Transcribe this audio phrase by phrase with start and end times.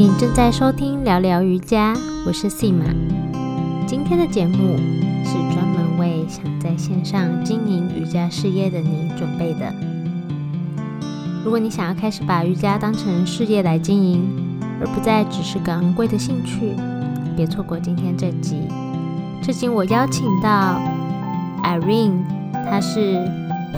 [0.00, 1.94] 你正在收听聊聊瑜伽，
[2.24, 2.86] 我是 C 马。
[3.86, 4.78] 今天的节目
[5.22, 9.70] 是专门为想在线上经营瑜伽事业的你准备的。
[11.44, 14.22] 如果你想要开始把瑜伽当成事业来经营，
[14.80, 16.74] 而不再只是个昂贵的兴趣，
[17.36, 18.62] 别错过今天这集。
[19.42, 20.80] 这集我邀请到
[21.62, 22.22] Irene，
[22.54, 23.18] 她是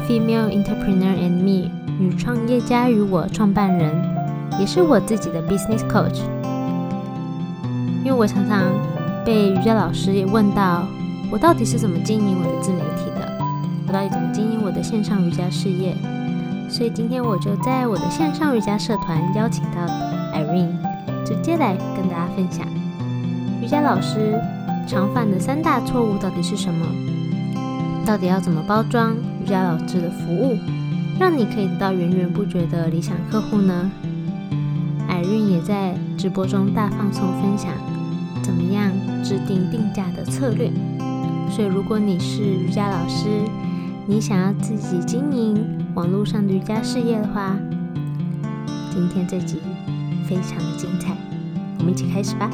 [0.09, 1.69] Female Entrepreneur and Me
[1.99, 3.93] 女创业家与我创办人，
[4.59, 6.21] 也是我自己的 Business Coach。
[8.05, 8.65] 因为我常常
[9.25, 10.85] 被瑜伽老师也问到，
[11.31, 13.29] 我到底是怎么经营我的自媒体的？
[13.87, 15.97] 我到底怎么经营我的线上瑜伽事业？
[16.69, 19.87] 所以今天我就在我的线上瑜伽社团邀请到
[20.35, 20.73] Irene，
[21.25, 22.67] 直接来跟大家分享
[23.63, 24.41] 瑜伽老师
[24.87, 26.87] 常犯的三大错误到底是什么？
[28.05, 30.59] 到底要怎么包装瑜伽老师的服务，
[31.21, 33.91] 让你可以得到源源不绝的理想客户呢
[35.33, 37.73] 云也在直播中大放送分享
[38.43, 38.93] 怎么样
[39.25, 40.71] 制定定价的策略。
[41.49, 43.29] 所以如果你是瑜伽老师，
[44.07, 47.57] 你想要自己经营网络上的瑜伽事业的话，
[48.91, 49.59] 今天这集
[50.29, 51.17] 非常的精彩，
[51.79, 52.51] 我们一起开始吧。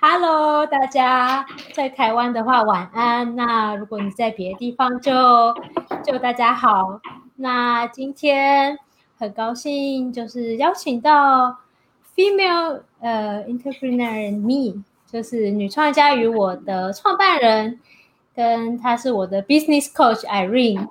[0.00, 3.36] Hello，大家在台湾的话晚安。
[3.36, 5.12] 那如果你在别的地方，就
[6.04, 7.00] 就大家好。
[7.36, 8.78] 那今天
[9.22, 11.56] 很高兴，就是邀请到
[12.16, 17.78] Female 呃 Entrepreneur Me，就是女创业家与我的创办人，
[18.34, 20.88] 跟她是我的 Business Coach Irene，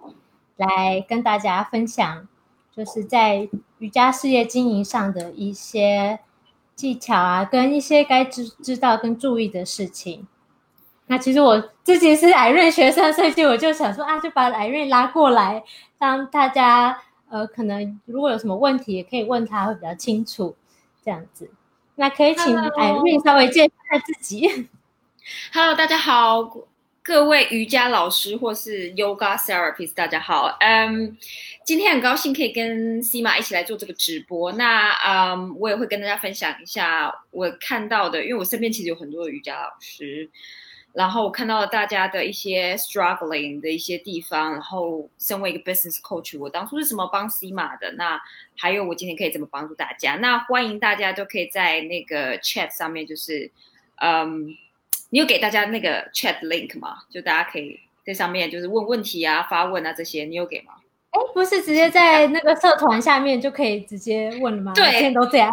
[0.56, 2.26] 来跟大家分享，
[2.74, 6.20] 就是在瑜伽事业经营上的一些。
[6.74, 10.26] 技巧啊，跟一些该知知道跟注意的事情。
[11.06, 15.64] 那其实我自己是艾瑞学生，所以我就想说啊，就把艾瑞拉过来，
[16.00, 16.98] 让大家
[17.32, 20.54] 呃，可能如果有什么问题，也可以问他，会比较清楚
[21.04, 21.50] 这样子。
[21.96, 24.68] 那可以请艾瑞稍微介绍下自己。
[25.54, 26.44] Hello，大家好，
[27.02, 31.18] 各位瑜伽老师或是 Yoga Therapist，大家好，嗯。
[31.64, 34.52] 今天很高兴可以跟 C 玛一起来做这个直播。
[34.54, 40.30] 那嗯，我也会跟大家分享一下我看到的，因为我身边其实有很多的瑜伽老师，
[40.94, 44.52] 然后我看到了大家的一些 struggling 的一些地方。
[44.52, 47.92] 然后，身为一个 business coach，我当初是怎么帮 C 马的？
[47.94, 48.22] 那
[48.58, 50.16] 还有我今天可以怎么帮助大家？
[50.16, 53.50] 那欢迎大家都可以在那个 chat 上面，就是
[54.02, 54.48] 嗯，
[55.10, 56.98] 你有给大家那个 chat link 吗？
[57.10, 60.74] 就大家可以在上面就是问问题啊、发问啊这些，你有给吗？
[61.12, 64.74] 哎，不是直接在那个社团下面就可以直接问了吗？
[64.74, 65.52] 对，现在都这样。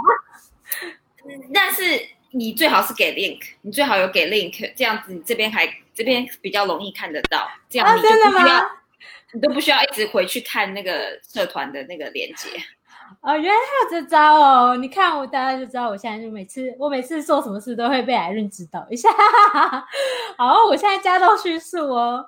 [1.53, 1.83] 但是
[2.31, 7.49] 你最好是给 link，你最好有给 link，这样子你这边还这边比较容易看得到。
[7.69, 8.71] 这样你就不需要，
[9.33, 12.49] 你都不需要一直回去看那个社团的那个链接。
[13.23, 14.77] 哦，原来还有这招哦！
[14.77, 19.09] 你看我大家就知道，我现在就每次我每次做什么事都会被艾润指导一下。
[20.37, 22.27] 好，我现在加到叙述哦。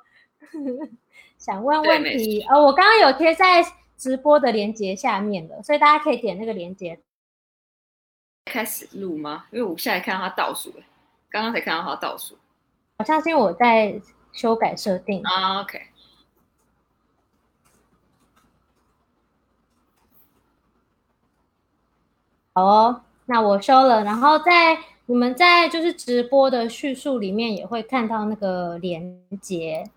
[1.36, 3.62] 想问问题，呃，我刚刚有贴在
[3.98, 6.98] 直播的链接下面了，所以大家可以点那个链接。
[8.44, 9.46] 开始录吗？
[9.50, 10.84] 因为我现在看到它倒数了，
[11.28, 12.36] 刚刚才看到它倒数。
[12.98, 14.00] 好像是因为我在
[14.32, 15.60] 修改设定啊。
[15.62, 15.80] OK。
[22.54, 29.88] 好哦，那我收了，然后在你们在就是直播的叙述里面也会看到那个连接，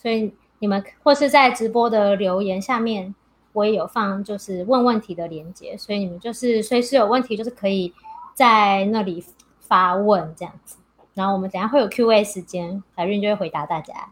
[0.00, 0.34] 所以。
[0.58, 3.14] 你们或是在直播的留言下面，
[3.56, 7.94] 我也有放，就是问问题的连接，所以你们就是随时有问题，就是可以
[8.34, 9.24] 在那里
[9.60, 10.76] 发问这样子。
[11.14, 14.10] 然后我们等下会有 Q&A 时间，海润就会回答大家。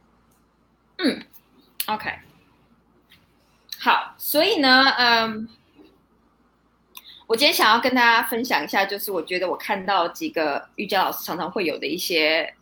[0.97, 1.23] 嗯
[1.89, 2.11] ，OK，
[3.79, 5.47] 好，所以呢，嗯，
[7.27, 12.55] 我今天想要跟大家分享一下，就是我觉得我看到几个瑜伽老师常常会有的一些，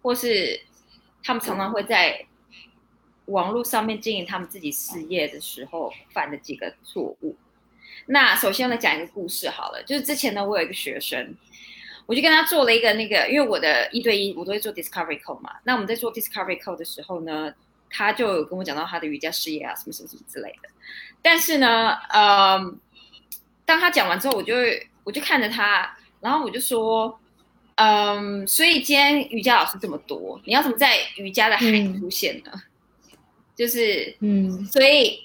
[0.00, 0.58] 或是
[1.22, 2.26] 他们常常会在。
[3.30, 7.36] 网络上面经营他们自己事业的时候犯的几个错误。
[8.06, 11.34] 那首先来讲一个故事好了，就是之前呢，我有一个学生，
[12.06, 15.52] 我就跟他做了一个那个，因为我的一对一我都会做 discovery call 嘛。
[15.64, 17.52] 那我们在做 discovery call 的时候呢，
[17.88, 20.68] 他就有跟我讲到他的瑜伽事业啊，什么什么什么之类的。
[21.22, 22.58] 但是呢，呃，
[23.64, 24.54] 当他讲完之后，我就
[25.04, 27.20] 我就看着他，然后我就说，
[27.76, 31.64] 嗯，所以今天瑜伽老师这么多，你要怎么在瑜伽的海
[31.98, 32.50] 出现呢？
[33.60, 35.22] 就是，嗯，所以，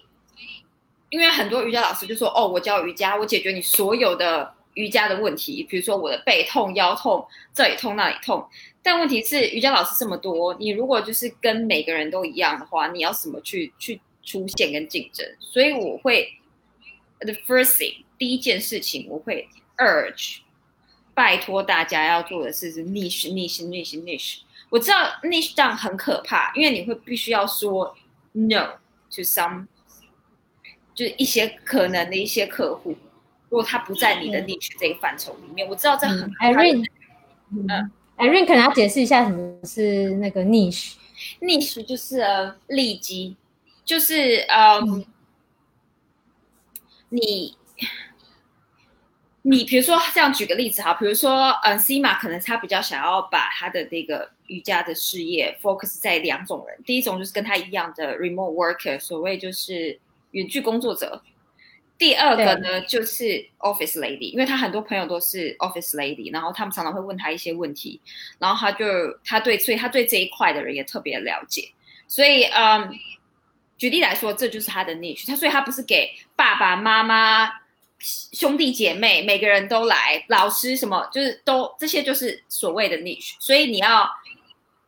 [1.10, 8.46] 因为很多瑜伽老师就说，哦，我教瑜伽，我解决你所有的瑜伽的问题，比如说我的背痛、腰痛，这里痛那里痛。
[8.84, 15.26] 但问题是，瑜伽老师这么多，你如果就是跟每个人都一样的话，你要怎么去去出现跟竞争？
[15.40, 16.34] 所以我会
[17.20, 19.48] ，the first thing，第一件事情，我会
[19.78, 20.40] urge，
[21.14, 24.40] 拜托大家要做的事是 niche niche niche niche。
[24.70, 27.96] 我知道 niche 这样很可怕，因为你会必须要说
[28.36, 28.78] no
[29.10, 29.66] to some，
[30.94, 32.92] 就是一些可能的一些客户，
[33.50, 36.30] 如果他不在你的 niche 这个范畴里面，我知道这很。
[36.34, 36.86] Irene，
[37.52, 43.36] 嗯，Irene 可能要解释一下什么是那个 niche，niche 就是呃利基，
[43.84, 45.06] 就是嗯，
[47.10, 47.56] 你。
[49.48, 60.00] 你比如说这样举个例子哈，比如说，嗯，C 马可能他比较想要把他的那个瑜伽的事业 focus 在两种人，第一种就是跟他一样的 remote worker，所谓就是
[60.32, 61.22] 远距工作者；
[61.96, 68.02] 第二个呢就是 office lady，因为他很多朋友都是 office lady，然后他们常常会问他一些问题，
[68.40, 68.86] 然后他就
[69.24, 71.72] 他对，所以他对这一块的人也特别了解，
[72.08, 72.92] 所以，嗯，
[73.78, 77.64] 举例来说，这就是他的 niche，他所以他不是给爸爸妈妈。
[77.98, 84.08] 兄弟姐妹每个人都来，老师什么就是都这些就是所谓的 niche，所以你要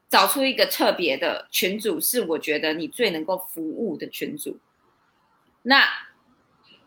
[0.09, 4.57] 找出一个特别的群组，是我觉得你最能够服务的群组。
[5.63, 5.87] 那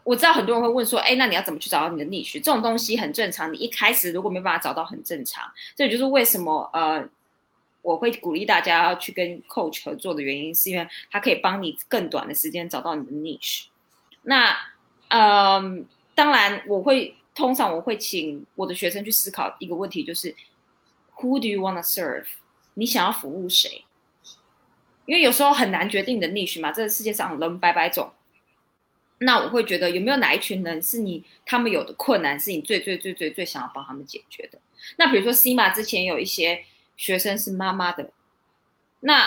[0.04, 2.34] 我知道很多人会问说，哎，那你要怎么去找到你的 niche？
[2.34, 5.50] 这种东西很正常，你一开始如果没办法找到，很正常。
[5.74, 7.08] 这也就是为什么呃，
[7.82, 13.64] 我会鼓励大家要去跟 coach 合作的原因，是因为他可以帮你更短的时间找到你的 niche。
[14.22, 14.54] 那
[15.08, 15.86] 嗯。
[16.20, 20.36] 当然，我会通常我会请我的学生去思考一个问题，就是
[21.16, 22.26] Who do you want to serve？
[22.74, 23.86] 你想要服务谁？
[25.06, 28.12] 因为有时候很难决定你的 niche 嘛，这个世界上人百百种。
[29.20, 34.58] 那我会觉得有没有哪一群人是你他们有的困难是你最最最最最想要帮他们解决的？
[34.98, 36.66] 那比如说 C 马之前有一些
[36.98, 38.10] 学生是妈妈的，
[39.00, 39.26] 那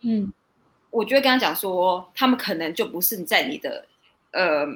[0.00, 0.32] 嗯，
[0.90, 3.86] 我就会跟他讲说，他们可能就不是在你的
[4.32, 4.66] 呃。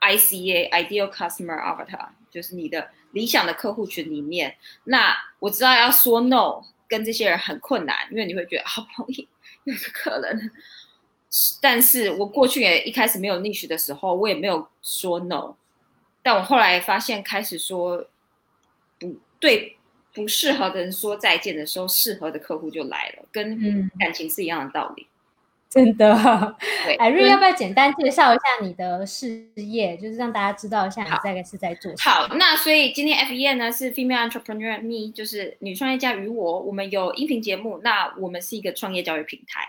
[0.00, 9.26] ICA Ideal Customer Avatar 就是你的理想的客户群里面，那我知道要说 no 跟这些人很困难，因为你会觉得好不容易
[9.64, 10.50] 有个客人，
[11.60, 15.56] 但是我过去也一开始没有 niche 的时候，我也没有说 no，
[16.22, 18.06] 但我后来发现开始说
[18.98, 19.76] 不对
[20.14, 25.07] 不适合的人说再见的时候，适合的客户就来了，跟感情是一样的道理。
[25.70, 26.14] 真的，
[26.98, 32.10] 艾瑞要不要简单介绍一下你的事业，就是让大家知道一下你大概是在做什么？
[32.10, 39.68] 好，那所以今天 F E N 呢是 Female Entrepreneur Me，就是女创业家与我，我们有音频节目，那我们是一个创业教育平台。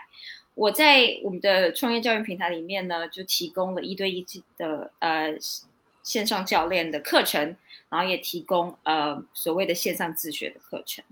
[0.54, 4.26] 我在我们的创业教育平台里面呢，就提供了一对一
[4.56, 5.34] 的呃
[6.02, 7.54] 线上教练的课程，
[7.90, 11.04] 然后也提供呃所谓的线上自学的课程。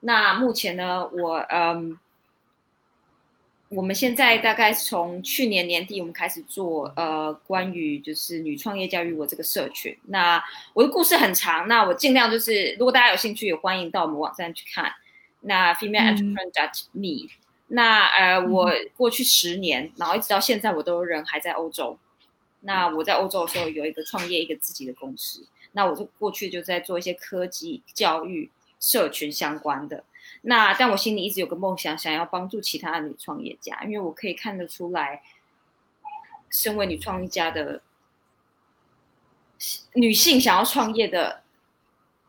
[0.00, 1.96] 那目前呢，我嗯。
[3.74, 9.96] 我们现在大概从去年年底，我们开始做呃关于就是女创业教育我这个社群。
[10.06, 10.42] 那
[10.74, 14.92] 我的故事很长，那我尽量就是如果大家有兴趣，也欢迎到我们网站去看。
[15.40, 17.28] 那 female entrepreneur me。
[17.66, 21.98] 那呃，我过去十年，然后一直到现在，我都人还在欧洲。
[22.60, 25.46] 那我在欧洲的时候有一个创业一个自己的公司。
[25.72, 30.04] 那我就过去就在做一些科技教育社群相关的。
[30.46, 35.22] 那但我心里一直有个梦想，想要帮助其他的女创业家，因为我可以看得出来，
[36.50, 37.80] 身为女创业家的
[39.94, 41.42] 女性想要创业的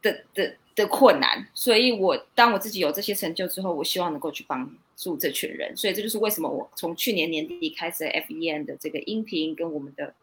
[0.01, 10.13] 的的的困难，所以我当我自己有这些成就之后，我希望能够去帮助这群人，所以这就是为什么我从去年年底开始 F E N 的这个音频跟我们的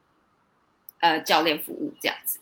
[1.01, 2.39] 呃教练服务这样子，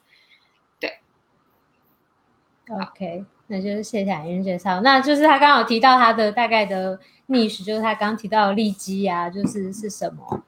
[2.71, 3.25] ，OK。
[3.53, 6.97] 那就是谢谢海云介绍，那就是他刚好提到他的大概的
[7.27, 10.45] niche，就是他刚提到的利基啊，就是是什么。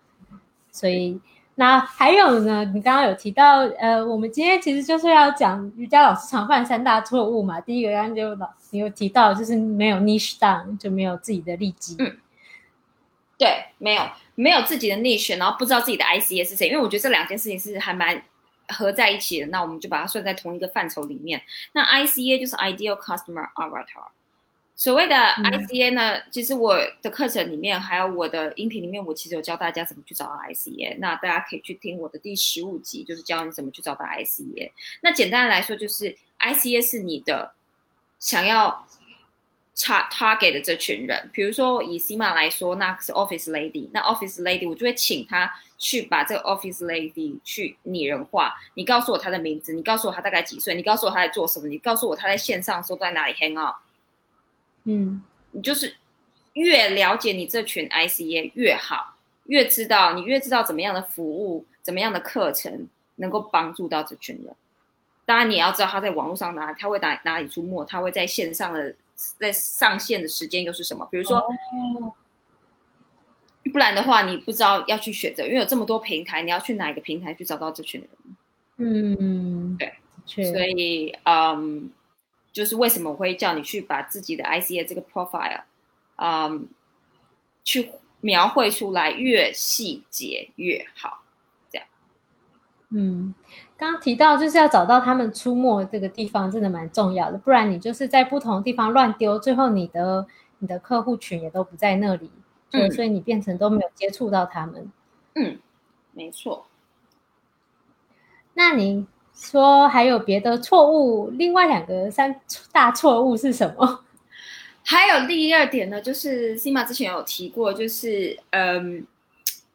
[0.70, 1.20] 所以
[1.56, 7.60] 那还有呢，你刚刚有提到，呃，我们今天其实就是要讲瑜伽老师常犯三大错误嘛。
[7.60, 11.96] 第一个刚刚就老你有提到，就是没有 niche down，就没有自己的利基。
[11.98, 12.16] 嗯，
[13.36, 14.02] 对，没有
[14.36, 18.22] 没有自己的 niche，然后不知道自己的 ICA 是谁，因为我觉得这两件事情是还蛮。
[18.72, 21.42] 合在一起的，那我们就把它算在同一个范畴里面。
[21.72, 24.08] 那 ICA 就是 Ideal Customer Avatar。
[24.74, 30.96] 所谓的 ICA 呢，其实我的课程里面还有我的音频里面，我其实有教大家怎么去找到 ICA。
[30.98, 34.72] 那大家可以去听我的第十五集，就是教你怎么去找到 ICA。
[35.02, 37.52] 那简单来说，就是 ICA 是你的
[38.18, 38.86] 想要。
[39.80, 48.54] 他他给的这群人，比如说以 C 马来说，那是 Office Lady，那 Office Lady 我就会请他去把这个 Office Lady 去拟人化。
[48.74, 53.76] 你告诉我他的名字，你告诉我他大概几岁，你告诉我他在做什么，你告诉我他在线上说在哪里 hang out。
[54.84, 55.96] 嗯，你就是
[56.52, 64.54] 越了解你这群 ICA 越好，越知道你越知道怎么样的服务，怎么样的课程能够帮助到这群人。
[65.24, 68.94] 当然你也要知道他在网络上哪，他会哪哪里出没，他会在线上的
[69.38, 71.06] 在上线的时间又是什么？
[71.10, 71.46] 比如说，
[73.72, 78.10] 不然的话你不知道要去选择，因为有这么多平台，你要去哪一个平台去找到这群人？
[78.76, 79.94] 嗯，对，
[80.26, 81.90] 所以嗯，
[82.52, 85.62] 就是为什么我会叫你去把自己的 ICA 这个 profile，
[86.16, 86.68] 嗯，
[87.62, 91.22] 去描绘出来越细节越好。
[91.70, 91.86] 这样
[92.90, 93.34] 嗯，
[93.82, 97.38] 刚刚提到就是要找到他们出没这个地方，真的蛮重要的。
[97.38, 100.24] 不然你就是在不同的地方乱丢，最后你的
[100.60, 102.30] 你的客户群也都不在那里，
[102.70, 104.92] 嗯所以你变成都没有接触到他们。
[105.34, 105.58] 嗯，
[106.12, 106.66] 没错。
[108.54, 111.30] 那你说还有别的错误？
[111.30, 114.04] 另外两个三大错误是什么？
[114.84, 119.04] 还有第二点呢，就是 Sima 之前有提过，就是嗯，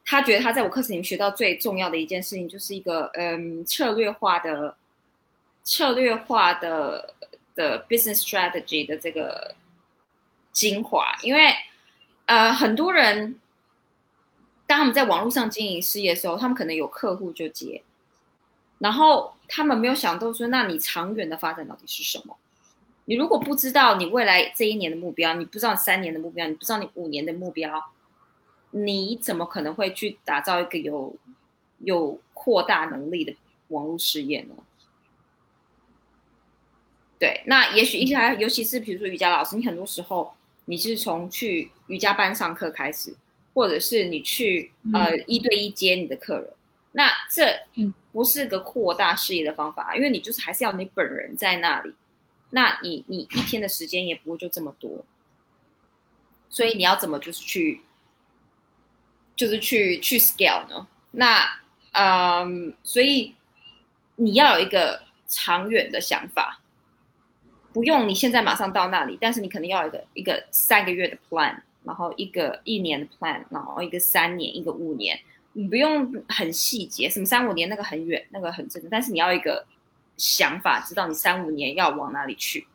[0.10, 4.78] 他觉得他在我课程里面学到最重要的一件事情，就是一个嗯策略化的
[5.64, 7.14] 策略化的
[7.56, 9.54] 的 business strategy 的这个
[10.54, 11.54] 精华，因为
[12.26, 13.38] 呃很多人
[14.66, 17.84] 当他们在网络上经营事业的时候，他们可能有客户就接，
[18.80, 22.38] 然后他们没有想到说，那你长远的发展到底是什么？
[23.04, 27.92] 你如果不知道你未来这一年的目标，你不知道三年的目标，你不知道你五年的目标，
[28.72, 31.16] 你怎么可能会去打造一个有
[31.80, 33.36] 有扩大能力的
[33.70, 34.56] 网络事业呢？
[37.20, 40.34] 对，那也许一些，尤其是比如说瑜伽老师，你很多时候
[40.66, 43.16] 你是从去瑜伽班上课开始，
[43.54, 46.54] 或者是你去呃一对一接你的客人，
[46.92, 47.62] 那这
[48.12, 51.96] 不是个扩大事业的方法，因为你就是还是要你本人在那里。
[52.52, 55.04] 那你你一天的时间也不会就这么多，
[56.50, 57.82] 所以你要怎么就是去，
[59.38, 60.86] 就是去去 scale 呢？
[61.12, 61.48] 那
[61.94, 63.34] 嗯，所以
[64.18, 66.60] 你要有一个长远的想法，
[67.72, 75.18] 不用你现在马上到那里，但是你可能要有一个一个三个月的 plan，然后一个一年的 plan，然后一个三年，一个五年，
[75.54, 79.66] 你不用很细节，什么三五年那个很远，那个很真的，但是你要一个。
[80.20, 82.66] 想法，知道你三五年要往哪里去，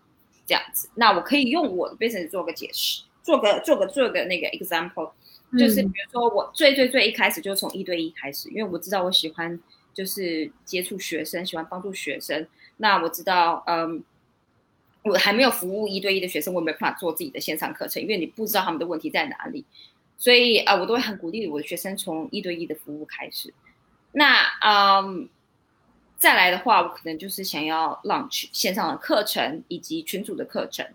[0.46, 0.88] 这样子。
[0.94, 5.10] 那我可以用我的 business 做个解释，做个做个做个那个 example，
[5.58, 9.58] 就是比如说我最最最一开始就从一对一开始，因为我知道我喜欢
[9.94, 12.46] 就是接触学生，喜欢帮助学生。
[12.78, 14.02] 那我知道，嗯，
[15.02, 19.64] 我还没有服务一对一的学生，我没办法做自己的线上课程，因为你不知道他们的问题在哪里。
[20.16, 23.52] 所以啊，我都会很鼓励我的学生从一对一的服务开始。
[24.12, 25.28] 那嗯。
[26.18, 30.86] 再来的话，我可能就是想要 launch 线上的课程以及群组的课程。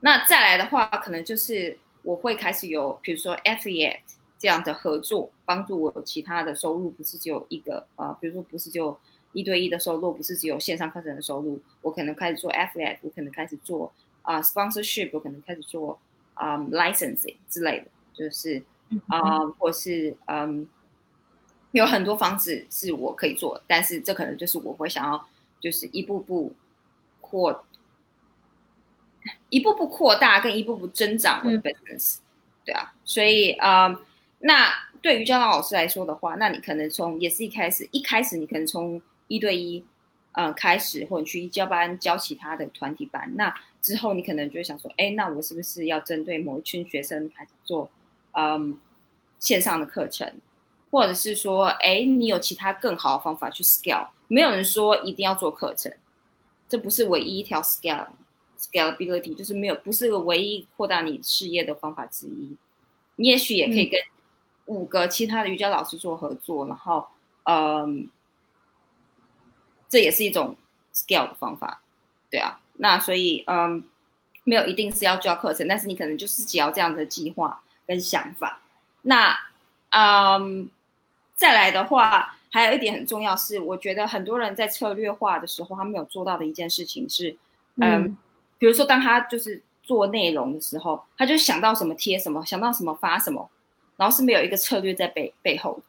[0.00, 4.00] 那再来的话，可能就是我会开始有，比如说 affiliate
[4.38, 8.98] 这样的合作，帮助我有其他的收入，不是只有一个呃，比如说不是只有
[9.32, 13.92] 一对一的收入，不是只有线上课程的收入，我可能开始做 affiliate，我可能开始做
[14.22, 15.98] 啊 sponsorship，我可能开始做
[16.34, 18.62] 啊 licensing 之类的，就是
[19.08, 20.68] 啊，或是嗯。
[21.72, 25.26] 有很多方式是我可以做，但是这可能就是我会想要，
[25.58, 26.52] 就是一步步
[27.22, 27.64] 扩，
[29.50, 32.18] 一步步扩大跟一步步增长我的 business，
[32.64, 33.96] 对啊，所以呃，
[34.40, 39.84] 那对于教导老师来说的话，那你可能从也是一开始，一开始你可能从一对一，
[40.32, 47.90] 呃开始，或者去教班教其他的团体班，那之后你可能就会想说，哎，那我是不是要针对某一群学生开始做，
[48.32, 48.78] 嗯，
[49.38, 50.32] 线上的课程？
[50.90, 54.08] 或者是说，哎，你有其他更好的方法去 scale？
[54.28, 55.90] 没有人说一定要做课程，
[56.68, 58.06] 这不是唯一一条 scale
[58.62, 62.56] scalability，就是没有不是个唯一扩大你事业的方法之一。
[63.16, 64.00] 你也许也可以跟
[64.66, 67.06] 五个其他的瑜伽老师做合作，然后，
[67.44, 68.08] 嗯，
[69.88, 70.56] 这也是一种
[70.94, 71.82] scale 的方法，
[72.30, 72.60] 对啊。
[72.74, 73.82] 那所以，嗯，
[74.44, 78.60] 没有一定是要教课程，但是你可能就是只要这样的计划跟想法，
[79.02, 79.36] 那，
[79.90, 80.70] 嗯。
[81.34, 87.36] 再来的话，还有一点很重要是，我觉得很多人在策略化的时候，他没有做到的一件事情是，
[87.80, 88.16] 嗯，
[88.62, 93.50] 比如说当他就是做内容的时候，他就想到什么贴什么，想到什么发什么，
[93.96, 95.82] 然后是没有一个策略在背背后的，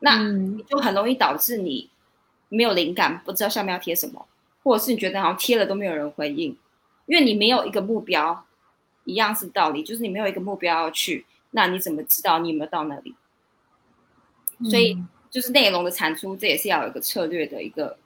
[0.00, 0.18] 那
[0.66, 1.88] 就很容易导致你
[2.48, 4.26] 没有灵感，不知道下面要贴什么，
[4.64, 6.58] 或者是你觉得好像贴了都没有人回应，
[7.06, 8.44] 因为你没有一个目标，
[9.04, 13.14] 一样是道理，就是你没有一个目标要去，那你怎么知道你有没有到那里？
[14.68, 17.96] 所以就是内容的产出，这也是要有一个策略的一个，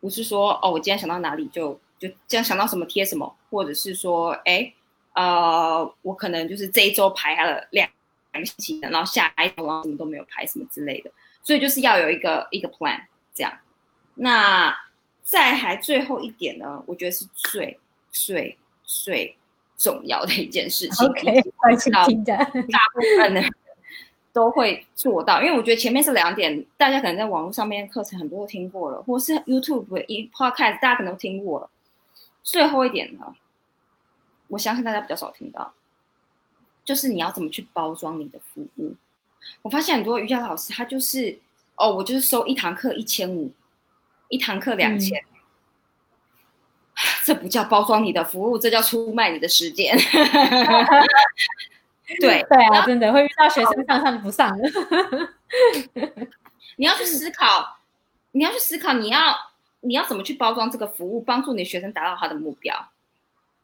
[0.00, 4.72] 不是说哦，我今天想到哪里就就这样想到什么贴什么，或者是说，哎，
[5.14, 7.88] 呃，我可能就是这一周排了两
[8.32, 11.10] 两个星期的，然后下一周然后什么都没有排什么之类的，
[11.42, 13.00] 所以就是要有一个一个 plan
[13.32, 13.52] 这样。
[14.14, 14.76] 那
[15.22, 17.78] 再还最后一点呢，我觉得是最
[18.10, 19.36] 最最
[19.76, 21.08] 重要的一件事情。
[21.08, 23.42] OK，快去听大部分的
[24.32, 31.70] 都会做到，因为我觉得前面是两点，大家可能在网络上面课程很多都听过了，或是 YouTube 一 Podcast 大家可能都听过了。
[32.44, 33.34] 最后一点呢，
[34.46, 35.74] 我相信大家比较少听到，
[36.84, 38.94] 就是你要怎么去包装你的服务。
[39.62, 41.40] 我发现很多瑜伽老师他就是
[41.74, 43.52] 哦，我就是收一堂课一千五。
[44.28, 45.22] 一堂课两千，
[47.22, 49.94] 这不叫包装你的服务，这叫出卖你的时间。
[52.18, 54.68] 对对啊，真的会遇到学生上上不上的。
[56.76, 57.78] 你要去思考，
[58.32, 59.36] 你要去思考，你要
[59.84, 62.88] 你要怎么去包装这个服务，帮助你学生达到他的目标。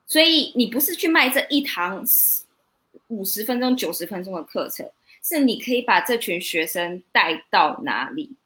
[0.06, 2.04] 所以你不是去卖这一堂
[3.08, 4.88] 五十分钟、九十分钟的课程，
[5.22, 8.36] 是你可以把这群学生带到哪里。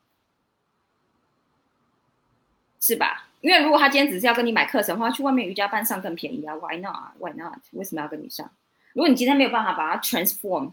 [2.80, 3.28] 是吧？
[3.40, 7.58] 因为如果他今天只是要跟你买课程的话，去外面瑜伽班上更便宜啊？Why not？Why not？
[7.72, 8.50] 为什么要跟你上？
[8.92, 10.72] 如果你今天没有办法把它 transform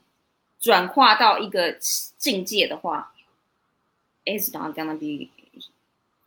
[0.60, 1.78] 转化到一个
[2.18, 3.14] 境界的话
[4.26, 5.30] ，is not gonna be，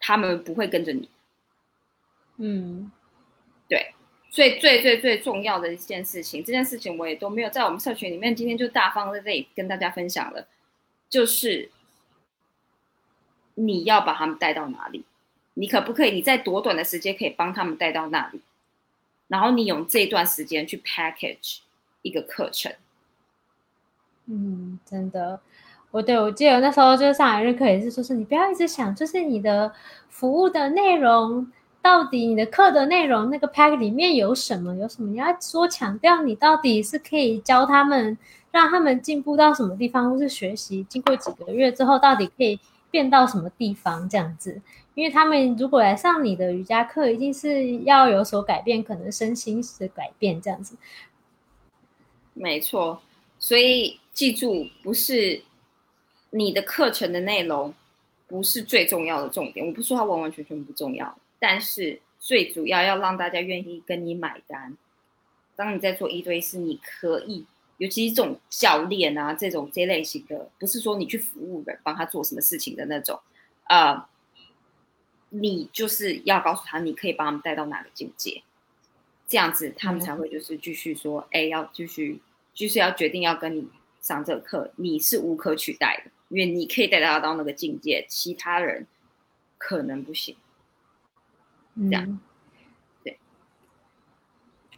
[0.06, 1.08] 他们不会跟着你。
[2.36, 2.92] 嗯，
[3.66, 3.94] 对。
[4.28, 10.46] 所以最最最重要的一件事情，这件事情我也都没有在我们社群里面，今天就大方在这里跟大家分享了，
[11.08, 11.70] 就是
[13.54, 15.04] 你要把他们带到哪里。
[15.54, 16.10] 你可不可以？
[16.10, 18.42] 你在多短的时间可以帮他们带到那里，
[19.28, 21.60] 然后你用这段时间去 package
[22.02, 22.74] 一个课程。
[24.26, 25.40] 嗯，真的，
[25.94, 29.72] 我对我记得那时候就是上海日课也是说，是你不要一直想，就是你的
[30.08, 31.46] 服务的内容
[31.80, 38.18] 到底你的课的内容那个 pack 里面有什么有什么，你要说强调你到底是可以教他们，
[38.50, 42.58] 让他们进步到什么地方，或是学习经过几个月之后到底可以
[42.90, 44.60] 变到什么地方这样子。
[44.96, 50.76] 因为他们如果来上你的瑜伽课，一定是要有所改变，可能身心的改变这样子。
[52.32, 53.00] 没错，
[53.38, 55.40] 所以记住，不是
[56.34, 57.72] 你的课程的内容
[58.26, 59.64] 不是最重要的重点。
[59.64, 64.76] 我不说它完完全全不重要，但是最主要要让大家愿意跟你买单。
[65.54, 67.46] 当你在做一对四，你可以，
[67.78, 73.20] 尤其是这种教练啊，这种这类型的，不是说你去服务人，帮他做什么事情的那种，
[73.68, 74.04] 呃。
[75.36, 78.44] 你就是要告诉他，你可以把他们带到哪个境界，
[79.26, 82.20] 这样子他们才会就是继续说，哎，要继续，
[82.54, 83.66] 就是要决定要跟你
[84.00, 88.86] 上这个课，你是无可取代的，因为你可以带他到那个境界，其他人
[89.58, 90.36] 可能不行。
[91.76, 92.20] 这样，
[93.02, 93.18] 对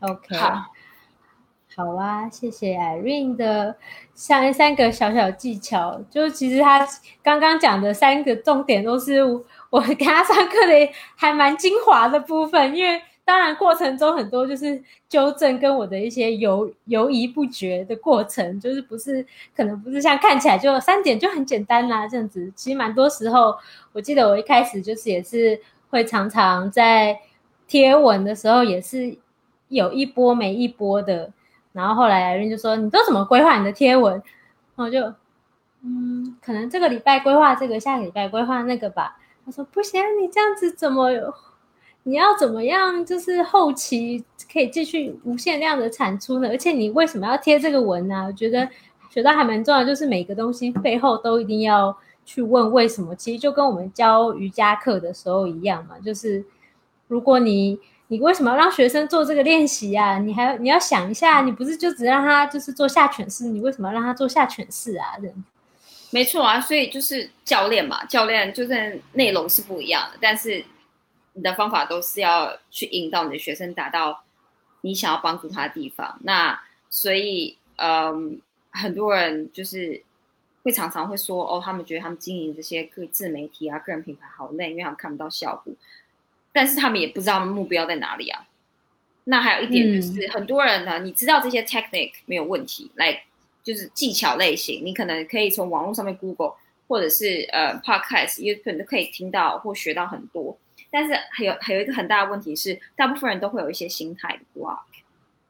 [0.01, 0.73] ，OK，好，
[1.75, 3.77] 好啊，谢谢 Irene 的
[4.15, 6.87] 三三个小小技巧，就其实他
[7.23, 9.23] 刚刚讲的三个重点都是。
[9.69, 22.53] 我给他上课的还蛮精华的部分，因为当然过程中很多就是纠正跟我的一些犹犹疑不决的过程，就是不是可能不是像看起来就三点就很简单啦这样子。
[22.55, 23.57] 其实蛮多时候，
[23.93, 25.61] 我记得我一开始就是也是
[25.91, 27.19] 会常常在
[27.67, 29.19] 贴文的时候也是
[29.67, 31.33] 有一波没一波的，
[31.73, 34.15] 然后后来人就说你都怎么规划你的贴文？
[34.77, 35.13] 然后就
[35.83, 39.19] 嗯，可能这个礼拜规划这个，下个礼拜规划那个吧。
[39.45, 41.11] 他说：“不行，你这样子怎么？
[42.09, 43.05] 你要怎么样？
[43.05, 46.49] 就是后期可以继续无限量的产出呢？
[46.49, 48.25] 而且你为什么要贴这个文呢？
[48.29, 48.69] 我觉得
[49.11, 53.13] 学到还蛮重要，就是每个东西背后都一定要去问为什么。
[53.17, 56.45] 其实就跟我们教瑜伽课的时候一样嘛，就是
[57.09, 60.17] 如果你你为什么要让学生做这个练习啊？
[60.19, 65.17] 你还要你要想一下，你不是就只让他就是做下犬式，你为什么要让他做下犬式啊？”
[66.13, 70.65] 没错啊，所以就是教练嘛，教练就是内容是不一样的，但是
[71.37, 74.25] 你的方法都是要去引导你的学生达到
[74.81, 76.19] 你想要帮助他的地方。
[76.25, 80.03] 那所以，嗯，很多人就是
[80.65, 85.73] 会常常会说，哦，他们觉得他们经营这些个自媒体啊、个人品牌好累，因为他们看不到效果，
[86.53, 88.49] 但是他们也不知道目标在哪里啊。
[89.25, 93.23] 那还有一点就是，很多人呢，你知道这些 technique 没有问题，来。
[93.67, 96.53] 就是技巧类型，你可能可以从网络上面 Google
[96.87, 100.57] 或者是呃 Podcast，也可能都可以听到或学到很多。
[100.91, 104.81] 但是还有还有一个很大的问题是，大部分人都会有一些心态的 block。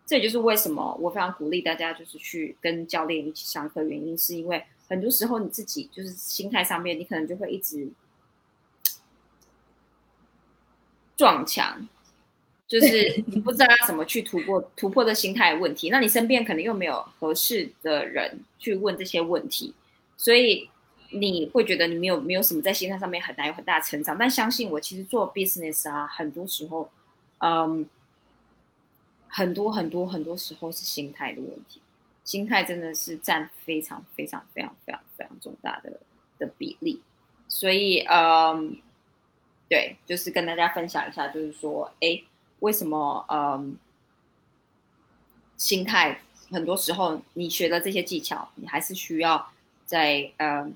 [0.07, 7.89] 这也就是为什么我非常鼓励大家就是去跟教练一起上课，原因是因为很多时候你自己就是心态上面，你可能就会一直
[11.17, 11.89] 撞墙。
[12.69, 19.73] 就是 你不知道要怎么去突破突破的心态问题，那你身边可能又没有合适的人去问这些问题，
[20.17, 20.69] 所以
[21.11, 26.91] 你会觉得你没有没有什么在心态上面很难有很大成长，但相信我，其实做 business 啊，很多时候，
[27.39, 27.89] 嗯，
[29.29, 31.81] 很多很多很多时候是心态的问题，
[32.25, 36.01] 心态真的是占非常非常非常非常非常重大的
[36.39, 37.01] 的比例，
[37.49, 38.77] 所以嗯，
[39.69, 42.23] 对，就是跟大家分享一下，就是说，哎，
[42.61, 43.77] 为什么嗯，
[45.57, 49.53] 心态很多时候你学的这些技巧，你还是需要
[49.85, 50.75] 在嗯。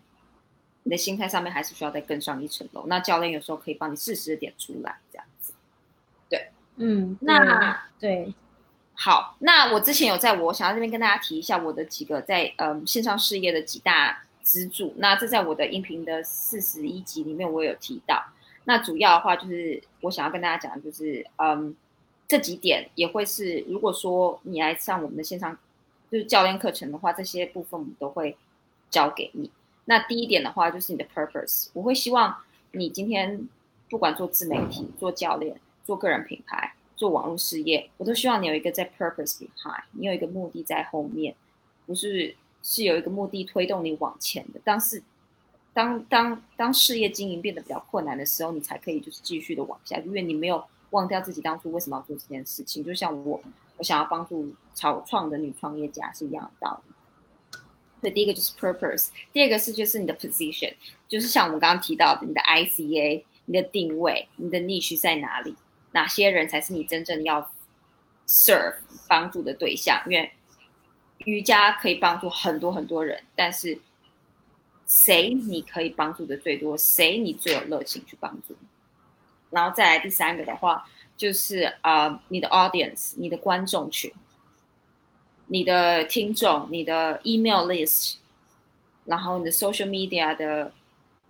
[0.82, 2.84] 你的心态上面还是需要再更上一层楼。
[2.86, 5.52] 那教练有时候可以帮你适时的点出来，这样子。
[6.28, 8.32] 对，嗯，那对，
[8.94, 14.94] 好，那我之前有在我想要这边跟大家提一下我的几个在嗯线上事业的几大支柱。
[14.96, 18.24] 那这在我的音频的四十一集里面我有提到。
[18.64, 21.74] 那主要的话就是我想要跟大家讲的就是嗯
[22.28, 25.58] 这几点也会是如果说你来上我们的线上
[26.10, 28.36] 就是教练课程的话，这些部分我们都会
[28.90, 29.50] 教给你。
[29.90, 31.66] 那第一点的话，就是你的 purpose。
[31.72, 32.36] 我会希望
[32.70, 33.48] 你今天
[33.88, 41.34] 不管做自媒体、做教练、做个人品牌、做网络事业，我都希望你有一个在 purpose behind，你有一个目的在后面，
[41.86, 44.60] 不是是有一个目的推动你往前的。
[44.62, 45.02] 当是
[45.72, 52.84] 当当当事业经营变得比较困难的时候，你才可以就是继续的往下，因为你没有忘掉自己当初为什么要做这件事情。
[52.84, 53.42] 就像我，
[53.76, 56.94] 我想要帮助草创的女创业家是一样的道理。
[58.00, 60.74] 所以第一个就是 purpose，第二个是就是你的 position，
[61.06, 65.54] 就是像我们刚刚提到的你的 ICA，你的定位，你的 niche 在哪里？
[65.92, 67.52] 哪些人才是你真正要
[68.26, 68.76] serve
[69.08, 70.02] 帮助的对象？
[70.06, 70.32] 因为
[71.18, 73.78] 瑜伽可以帮助很多很多人，但是
[74.86, 76.76] 谁你可以帮助的最多？
[76.78, 78.56] 谁你最有热情去帮助？
[79.50, 84.10] 然后再来第三个的话，就是啊，你的 audience，你的观众群。
[85.52, 88.14] 你的听众，你的 email list，
[89.04, 90.72] 然后你的 social media 的，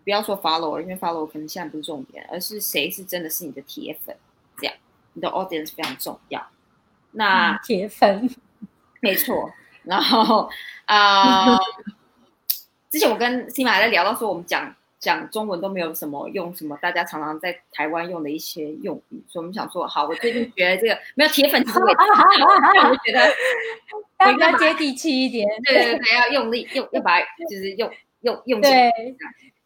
[0.05, 4.15] 不要说 follower，因为 follower 可能现在不是重点，而是谁是真的是你的铁粉，
[4.59, 4.75] 这样，
[5.15, 6.47] 你的 audience 非常重要。
[7.13, 8.29] 那铁粉，
[9.01, 9.51] 没错。
[9.85, 10.51] 然后
[10.85, 11.59] 啊，
[12.91, 14.75] 之前我跟新马在聊到说，我们讲。
[15.01, 21.95] 讲中文都没有什么用，什么大家常常在台湾用的一些用语，所以我们想说，好，我最近觉得这个没有铁粉其实我也
[23.07, 23.27] 觉得
[24.33, 25.49] 比较接地气一点。
[25.65, 28.91] 对对对，要用力，用要把 就是用用用对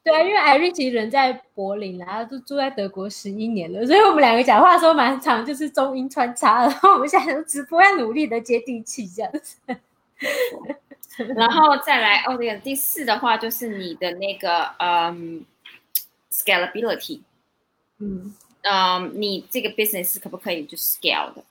[0.02, 6.60] 对啊，因为艾瑞其实人在柏林然后都住在德国十一年了，所以我们两个讲话的时候蛮长，就是中英穿插。
[6.60, 9.56] 然后我们现在直播要努力的接地气这样子。
[11.36, 15.44] 然后再来哦，对，第四的话就是你的那个嗯
[16.30, 17.20] ，scalability，
[17.98, 21.44] 嗯嗯，你这个 business 可不可以就 scale 的？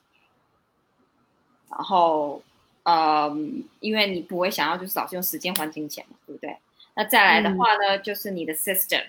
[1.70, 2.42] 然后
[2.84, 6.56] 嗯，因为你不会想要就是老是用时间换金钱嘛，对不对？
[6.94, 9.04] 那再来的话呢，就是你的 system，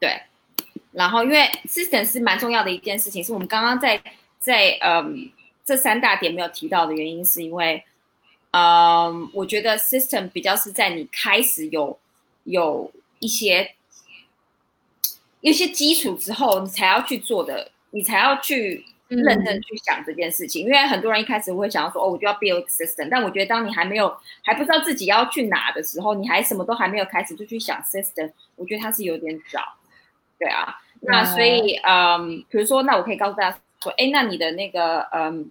[0.00, 0.22] 对，
[0.92, 4.02] 然后因为 system 是蛮重要的一件事情，是我们刚刚在
[4.38, 5.30] 在嗯
[5.64, 7.84] 这三大点没有提到的原因，是因为。
[8.56, 11.98] 嗯，我觉得 system 比较是在你开始有
[12.44, 13.74] 有一些
[15.40, 20.64] 一些基础之后，你才要去做的，你才要去认真去想这件事情。
[20.66, 29.60] 因为很多人一开始会想要说，哦，我就要 build system，但我觉得当你还没有还不知道自己要去哪的时候，你还什么都还没有开始就去想 system，我觉得它是有点早。
[30.38, 35.50] 对啊，那所以嗯，比如说，那我可以告诉大家说，哎，那你的那个嗯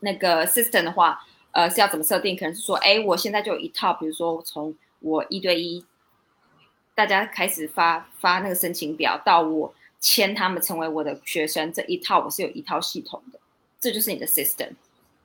[0.00, 1.24] 那个 system 的话。
[1.54, 2.34] 呃，是要怎么设定？
[2.34, 5.84] 可能是说，哎，我现在就有一套，比如说从我一对一，
[6.94, 13.40] 大家开始发发那个申请表，到我签他们成为我的学生这一套，我是有一套系统的，
[13.80, 14.72] 这就是你的 system。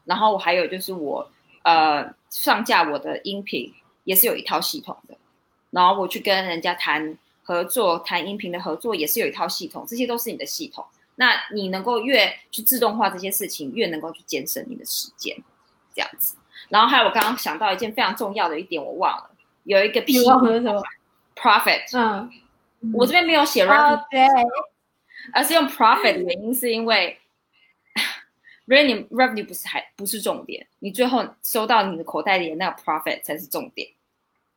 [0.06, 1.30] 然后我还有就是我
[1.64, 3.74] 呃上架我的音频
[4.06, 5.18] 也是有一套系统的，
[5.72, 10.86] 然后我去跟人家谈合作，谈音频的合作也是有一套系统，这些都是你的系统。
[11.16, 15.36] 那你能够越去自动化这些事情，越能够去节省你的时间。
[15.96, 16.36] 这样子，
[16.70, 19.32] 然后还有我刚刚想到一件非常重要的一点，我忘了
[19.64, 20.84] 有一个 P 什么
[21.36, 22.30] profit，嗯，
[22.94, 24.48] 我这边没有写 revenue，
[25.34, 27.18] 而是用 profit 的原因是因为
[28.68, 33.90] revenue revenue 不是还不是重点，你最后收到你的口袋里的那个 profit 才是重点，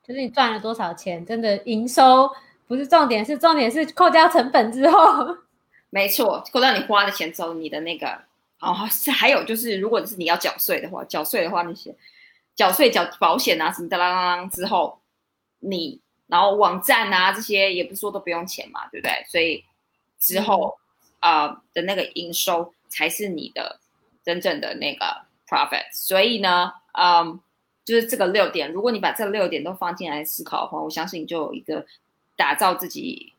[0.03, 2.31] 就是你赚了多少钱，真的营收
[2.67, 5.37] 不是重点，是重点是扣掉成本之后，
[5.91, 8.23] 没错，扣掉你花的钱之后，你的那个。
[8.61, 11.97] 哦，是还有就是，如果是你要缴税的话，缴税的话那些
[12.55, 15.01] 缴税、缴保险啊什么的啦啦啦之后，
[15.61, 15.99] 你
[16.31, 19.25] 然后网站啊这些也不是说都不用钱嘛，对不对？
[19.29, 19.65] 所以
[20.19, 20.79] 之后
[21.19, 23.81] 啊的那个营收才是你的
[24.23, 25.05] 真正的那个
[25.49, 25.87] profit。
[25.93, 27.41] 所以呢，嗯，
[27.85, 31.85] 就是这个六点，如果你把这六点都放进来思考的话，我相信你就有一个
[32.37, 33.33] 打造自己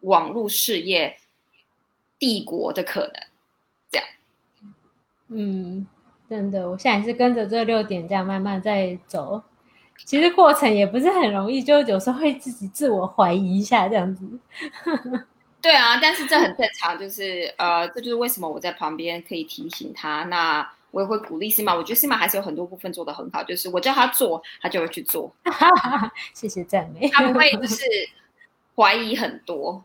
[0.00, 1.16] 网络事业
[2.18, 3.22] 帝国的可能。
[3.90, 4.08] 这样，
[5.28, 5.86] 嗯，
[6.28, 9.42] 真的，我现在是跟着这六点这样慢慢在走。
[10.04, 14.26] 其实过程也不是很容易，就有时候会自己自我怀疑一下这样子。
[15.62, 20.24] 对啊，但是这很正常，就是呃，这就是为什么我在旁边可以提醒他。
[20.24, 25.32] 那我也会鼓励司马，我觉得司马还是有很多部分做的很好，就是我叫他做，他就会去做。
[26.34, 27.08] 谢谢赞美。
[27.10, 27.84] 他不会就是
[28.74, 29.84] 怀疑很多，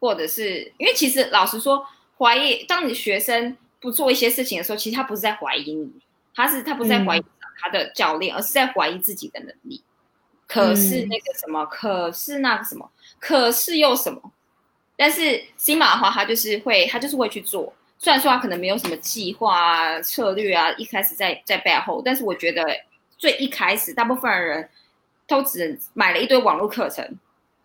[0.00, 1.86] 或者是因为其实老实说，
[2.18, 5.92] 怀疑当你学生不做一些事情的时候，其实他不是在怀疑你，
[6.34, 7.22] 他是他不是在怀疑
[7.60, 9.82] 他的教练，而是在怀疑自己的能力。
[10.46, 14.20] 可是那个什么，可是那个什么，可是又什么？
[14.96, 17.72] 但是新马的话，他就是会，他就是会去做。
[17.98, 22.64] 虽然说他可能没有什么计划啊、策略啊，一开始在在背后，但是我觉得
[23.16, 24.68] 最一开始，大部分的人
[25.26, 27.06] 都只买了一堆网络课程，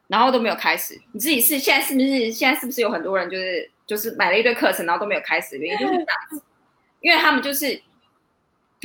[0.07, 1.01] 然后都没有开始。
[1.13, 5.57] 你自己是现在是不是现在是不是有很多人就是就是买了一堆课程，然后都没有开始？
[5.57, 6.41] 原因就是这样子，
[7.01, 7.81] 因为他们就是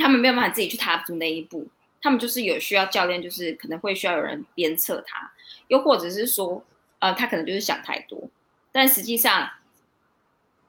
[0.00, 1.68] 他们没有办法自己去踏出那一步，
[2.00, 5.30] 他们就是有需要教练，就是可能会需要有人鞭策他，
[5.68, 6.64] 又或者是说，
[6.98, 8.28] 呃，他可能就是想太多。
[8.72, 9.50] 但实际上，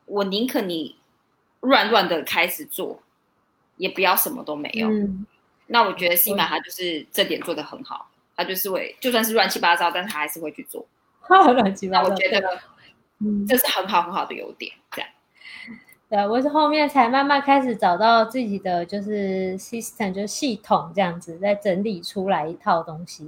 [0.05, 0.97] 我宁可你
[1.61, 3.01] 乱乱的开始做，
[3.77, 4.89] 也不要什么都没有。
[5.67, 10.85] 那我觉得西马他就是这点做的很好，他就是会就算是乱七八糟，但他还是会去做。
[11.29, 12.59] 乱七八糟，我觉得，
[13.19, 14.73] 嗯，这是很好很好的优点。
[14.91, 15.09] 这样，
[16.11, 23.25] 对，我是后面才慢慢开始找到自己的就是 system，就是系统这样子，在整理出来一套东西。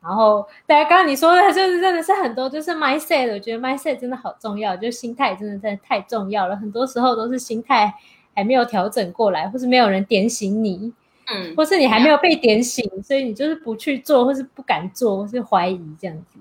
[0.00, 6.54] 然后，大家刚刚你说的，就是真的是很多，就是 mindset，我觉得 mindset 真的好重要，就心态真的真的太重要了。
[6.54, 7.92] 很多时候都是心态
[8.36, 10.92] 还没有调整过来，或是没有人点醒你，
[11.26, 16.38] 嗯，或是你还没有被点醒，所以你就是不去做，或是不敢做，或是怀疑这样子。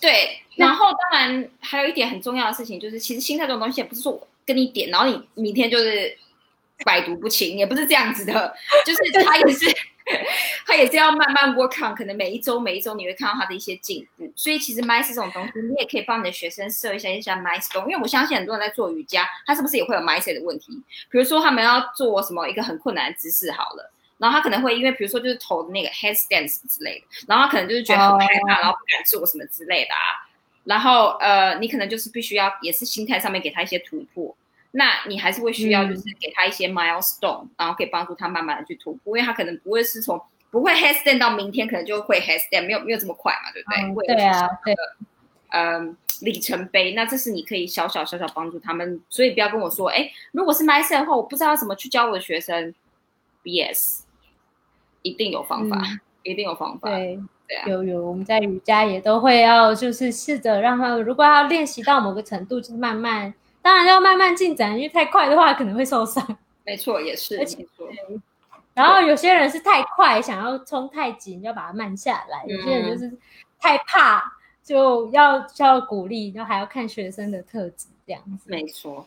[0.00, 6.16] 对，然后当然还有一点很重要的事情，就是其实心态这种东西，也不是说我跟你点，然后你明天就是
[6.84, 9.66] 百毒不侵，也不是这样子的，就是他也是。
[10.66, 14.28] 他也是要慢慢 work on，可能每一周每一周你会看到他的一些进步。
[14.34, 20.72] 所以其实 mice 这种东西，你也可以帮你的学生设一下一下 mice 因为我相信很多人在做瑜伽，他是不是也会有 mice 的问题？
[21.10, 30.28] 比如说他们要做什么一个很困难的姿势好了，然后他可能会因为比如说就是投的那个 headstands 之类的，然后他可能就是觉得很害怕，然后不敢做什么之类的啊。
[30.64, 34.36] 然后呃，你可能就是必须要也是心态上面给他一些突破。
[34.72, 44.14] 那你还是会需要，就是给他一些 milestone，然后可以帮助他慢慢的去突破，因为他可能不会是从不会 headstand 到明天，可能就会 headstand，没有没有这么快嘛，对不对？
[44.14, 44.74] 对啊，对。
[45.48, 52.72] 嗯，里程碑，那这是你可以小小小小帮助他们，所以不要跟我说，哎，如果是 mindset 的话，我不知道怎么去教我的学生。
[53.42, 54.02] Yes，
[55.02, 55.82] 一定有方法，
[56.22, 56.88] 一定有方法。
[56.90, 63.32] 对，对啊，有有，我们在瑜伽也都会要，就是试着让他，如果要练习到某个程度，就是慢慢。
[63.62, 66.24] 当然要慢慢进展，因为太快的话可能会受伤。
[66.64, 67.36] 没错，也是。
[67.36, 67.88] 没错。
[68.72, 73.12] 然后有些人是太快，想要冲太紧，要把它慢下来；有些人就是
[73.58, 74.32] 太怕，
[74.62, 78.48] 就要要鼓励，然后还要看学生的特质这样子。
[78.50, 79.06] 没错。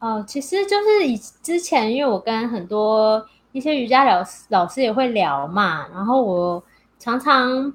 [0.00, 6.62] 哦，其实就是以之前，因为我跟很多一些瑜伽老师老师也会聊嘛，然后我
[6.98, 7.70] 常常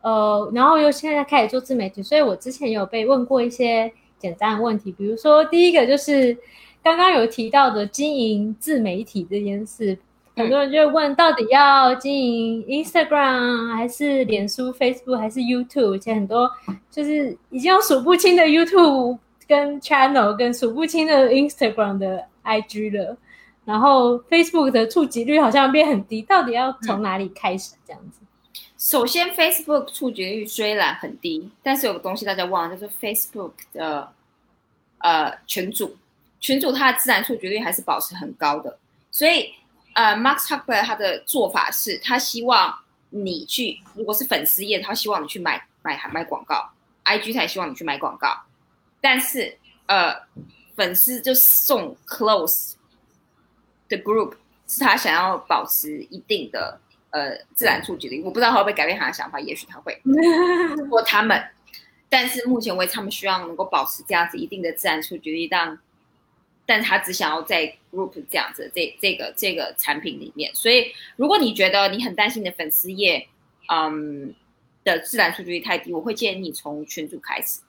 [0.00, 6.34] 呃，然后又现在开始做自媒体，所以我之前有被问过一些简单的问题，比如说第一个就是
[6.82, 9.98] 刚刚有提到的经营自媒体这件事，
[10.34, 16.50] 很多人就会问到底要经营 Instagram 还是脸书、Facebook 还是 YouTube，而且很多
[16.90, 19.18] 就是已经有数不清的 YouTube。
[19.46, 23.16] 跟 channel 跟数不清的 Instagram 的 IG 了，
[23.64, 28.20] 然后 Facebook 的触及率好像变很低，到底要从哪里开始这样子？
[28.78, 34.12] 首先，Facebook 触及率虽然很低，但是有个东西大家忘了，就是 Facebook 的
[34.98, 35.96] 呃群主，
[36.40, 38.78] 群主他的自然触及率还是保持很高的。
[39.10, 39.50] 所以
[39.94, 42.78] 呃，Mark Zuckerberg 他的做法是他希望
[43.08, 46.68] 你去，如果是粉丝页，他希望你去买买买广告
[47.06, 48.28] ，IG 他也希望你去买广告。
[49.08, 50.12] 但是呃，
[50.74, 52.72] 粉丝就送 close
[53.88, 54.32] 的 group
[54.66, 59.96] 是他想要保持一定的呃自然触及率，我不知道他会不会改变他的想法，也许他会，
[60.90, 61.40] 或他们，
[62.08, 65.78] 但是目前为止他们希望能够保持这样子一定的自然触及率，让，
[66.66, 73.28] 但他只想要在 group 这样子这这个这个产品里面，所以如果你觉得你很担心你的粉丝页，
[73.68, 74.34] 嗯
[74.82, 77.60] 的自然数据率太低，我会建议你从群组开始。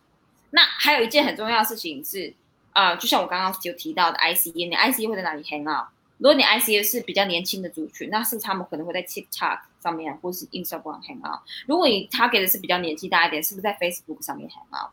[0.58, 2.34] 那还有一件很重要的事情是，
[2.74, 5.88] 啊，就像我刚刚就提到的，ICE，你 ICE 会在哪里 hang out？
[6.17, 11.41] 如果你 ICE 是比较年轻的族群，那是他们可能会在 TikTok 上面，或是 Instagram hang out。
[11.67, 14.89] 如果你 target 的是比较年纪大一点，是不是在 Facebook 上面 hang out？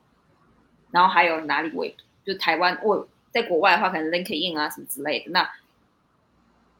[0.90, 1.96] 然后还有哪里为
[2.26, 5.30] 就台湾，我在国外的话，可能 LinkedIn 啊什么之类的。
[5.30, 5.50] 那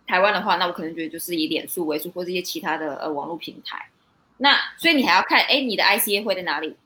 [0.06, 3.88] 台湾的话，那我可能觉得就是以脸书为主，或这些其他的呃网络平台。
[4.36, 6.76] 那所以你还要看，哎，你的 ICA 会在哪里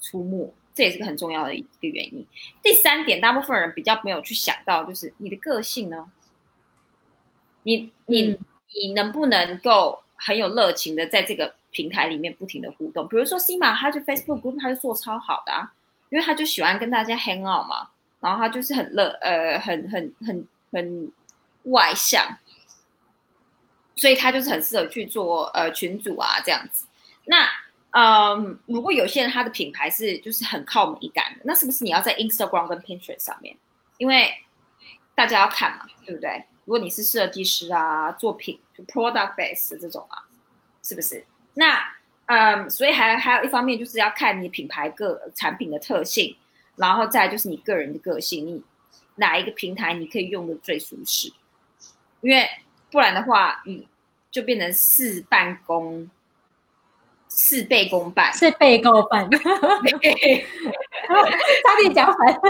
[0.00, 0.54] 出没？
[0.80, 2.26] 这也是个很重要的一个原因。
[2.62, 6.10] 第三点，大部分人比较没有去想到，就是你的个性呢？
[7.64, 8.38] 你你
[8.74, 13.06] 你能不能够很有热情的在这个平台里面不停的互动？
[13.06, 15.70] 比如说 c 马，他就 Facebook group 他就做超好的啊，
[16.08, 17.90] 因为他就喜欢跟大家 hang out 嘛，
[18.20, 21.12] 然后他就是很乐，呃，很很很很
[21.64, 22.38] 外向，
[23.96, 26.86] 所以他就是很适合去做呃群主啊这样子。
[27.26, 27.46] 那
[27.92, 33.56] 嗯，如果有些人他的品牌是就是很靠美感的，那是不是你要在 Instagram 跟 Pinterest 上面？
[33.98, 34.32] 因为
[35.14, 36.44] 大家要看嘛，对不对？
[36.64, 40.22] 如果你是设计师啊，作品就 product base 这种啊，
[40.84, 41.24] 是不是？
[41.54, 41.82] 那
[42.26, 46.36] 嗯，所以还还有一方面就是要看你品牌个产品的特性，
[46.76, 48.62] 然后再就是你个人的个性，你
[49.16, 51.32] 哪一个平台你可以用的最舒适？
[52.20, 52.48] 因为
[52.92, 53.88] 不然的话，你
[54.30, 56.08] 就变成事半功。
[57.30, 59.38] 事倍功半，事倍功半 差
[61.80, 62.40] 点讲反。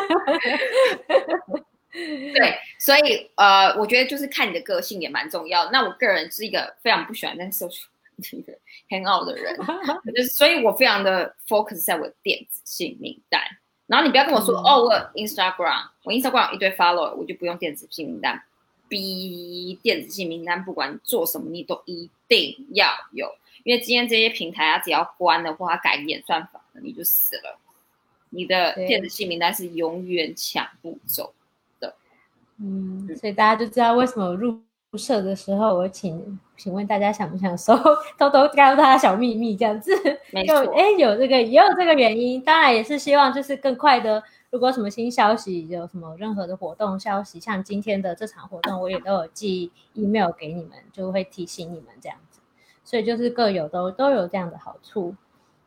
[1.92, 5.70] 对，所以呃，我觉得就是看你的个性也蛮重要。
[5.70, 7.84] 那我个人是一个非常不喜欢在 social
[8.46, 9.56] 的 hang out 的人，
[10.14, 13.40] 就是所以我非常的 focus 在我的电子信名单。
[13.86, 18.40] 然后你不要跟我说哦，我 Instagram，我 Instagram 有一堆 follow，我就不用电子信名单。
[18.88, 23.28] B 电子信名单，不管做什么，你都一定要有。
[23.64, 27.58] 因为今天这些平台啊，只要关的话，改演算法你就死了。
[28.30, 31.34] 你的电子信名单是永远抢不走
[31.80, 31.94] 的。
[32.58, 34.60] 嗯，所以大家就知道为什么入
[34.96, 37.76] 社的时候，我请请问大家想不想收
[38.18, 39.92] 偷偷告诉他小秘密这样子？
[40.30, 44.22] 没错，哎，有这个也有这个原因，当然也是希望就是更快的。
[44.50, 52.18] 如果什么新消息，有什么任何的活动消息，像今天的这场活动，我也都有寄 email 给你们，就会提醒你们这样。
[52.90, 55.14] 所以就是各有都都有这样的好处，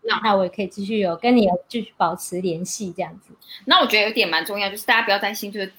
[0.01, 3.33] 那那我也可以继续有跟你继续保持联系这样子。
[3.63, 5.71] 那我觉得有点蛮重要，就是大家不要担心，就是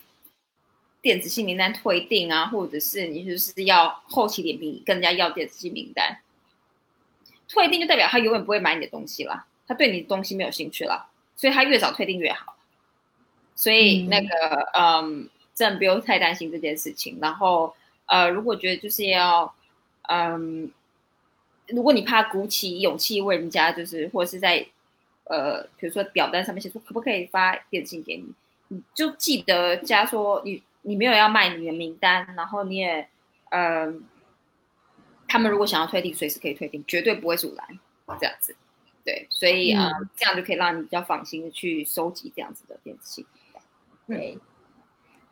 [1.03, 6.19] 电子信名单退订啊，或者是你就是要后期点评跟人家要电子信名单，
[7.47, 12.57] 退订就代表他永远不会买你的东西了，他对你的东西没有兴趣了，所以他越早退订越好。
[13.55, 17.19] 所以那个嗯，真的不用太担心这件事情。
[17.21, 17.75] 然后
[18.07, 19.55] 呃，如果觉得就是要
[20.09, 20.73] 嗯。
[21.69, 24.67] 如果你怕鼓起勇气问人家，就是或者是在，
[25.25, 28.33] 呃，比如说表单上面写说可不可以发电信给你，
[28.69, 33.09] 你就记得加说你你没有要卖你的名单，然后你也，
[33.51, 33.93] 呃，
[35.27, 37.67] 他们如果想要退订，随时可以退订，绝对不会阻拦
[38.21, 38.55] 这样子，
[39.05, 43.25] 对，所以啊，这样就可以让你比较放心的去收集这样子的电信，
[44.07, 44.39] 对。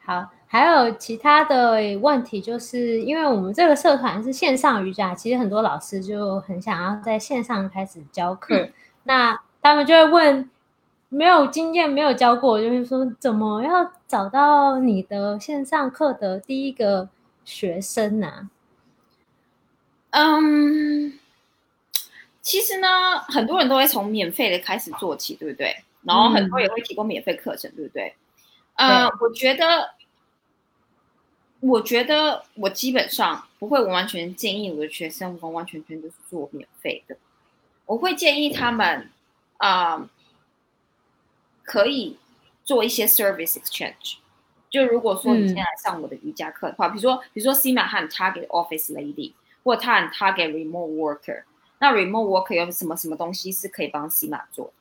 [0.04, 8.68] 好，还有其他的问题，就是因为我们这个社团是线上瑜伽，其实很多老师就很想要在线上开始教课，
[9.04, 10.50] 那他们就会问，
[11.08, 17.08] 没有经验、没有教过，就是说怎么要找到你的线上课的第一个
[17.46, 18.50] 学生呢？
[20.10, 21.18] 嗯，
[22.42, 25.74] 其实呢，很多人都会从免费的开始做起，对不对？
[26.02, 28.14] 然后很多也会提供免费课程，对不对？
[28.74, 29.88] 呃，我觉得，
[31.62, 37.16] 我觉得我基本上不会完完全建议我的学生完完全全都是做免费的。
[37.86, 39.08] 我会建议他们
[39.58, 40.10] 啊，
[41.62, 42.18] 可以
[42.64, 44.16] 做一些 service exchange。
[44.70, 49.32] 就如果说你现在来上我的瑜伽课的话，比如说，比如说 Sima 和 Target Office Lady，
[49.62, 51.44] 或者他和 Target Remote Worker，
[51.78, 54.72] 那 Remote Worker 有什么什么东西是可以帮 Sima 做的？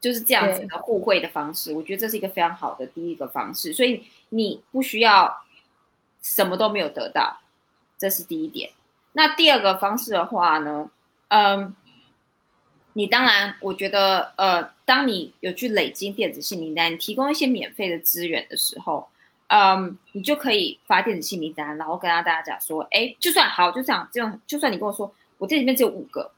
[0.00, 5.42] 就是这样子的互惠的方式，我觉得这是一个非常好的第一个方式，所以你不需要
[6.22, 7.40] 什么都没有得到，
[7.98, 8.70] 这是第一点。
[9.12, 10.90] 那第二个方式的话呢，
[11.28, 11.74] 嗯，
[12.92, 19.08] 你当然，我觉得，呃，当你有去累积电子信名单，你提供一些免费的资源的时候，
[19.48, 26.30] 嗯，你就可以发电子信名单，然后跟大家讲说，哎，就算好，就这样，这样，就算你跟我说，我这里面只有五个，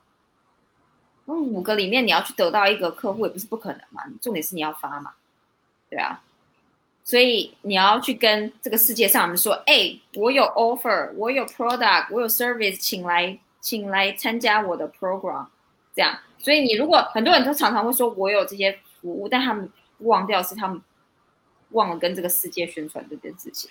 [1.30, 5.12] 嗯，五个里面你要去得到一个客户也不是不可能嘛，重点是你要发嘛，
[5.90, 6.22] 对啊，
[7.04, 15.46] 所以你要去跟这个世界上人说，哎，我有 offer，我有 product，我有 service，请来，请来参加我的 program，
[15.94, 16.18] 这样。
[16.38, 20.80] 所以你如果很多人都常常会说我有这些服务，但他们忘掉是他们
[21.72, 23.70] 忘了跟这个世界宣传这件事情，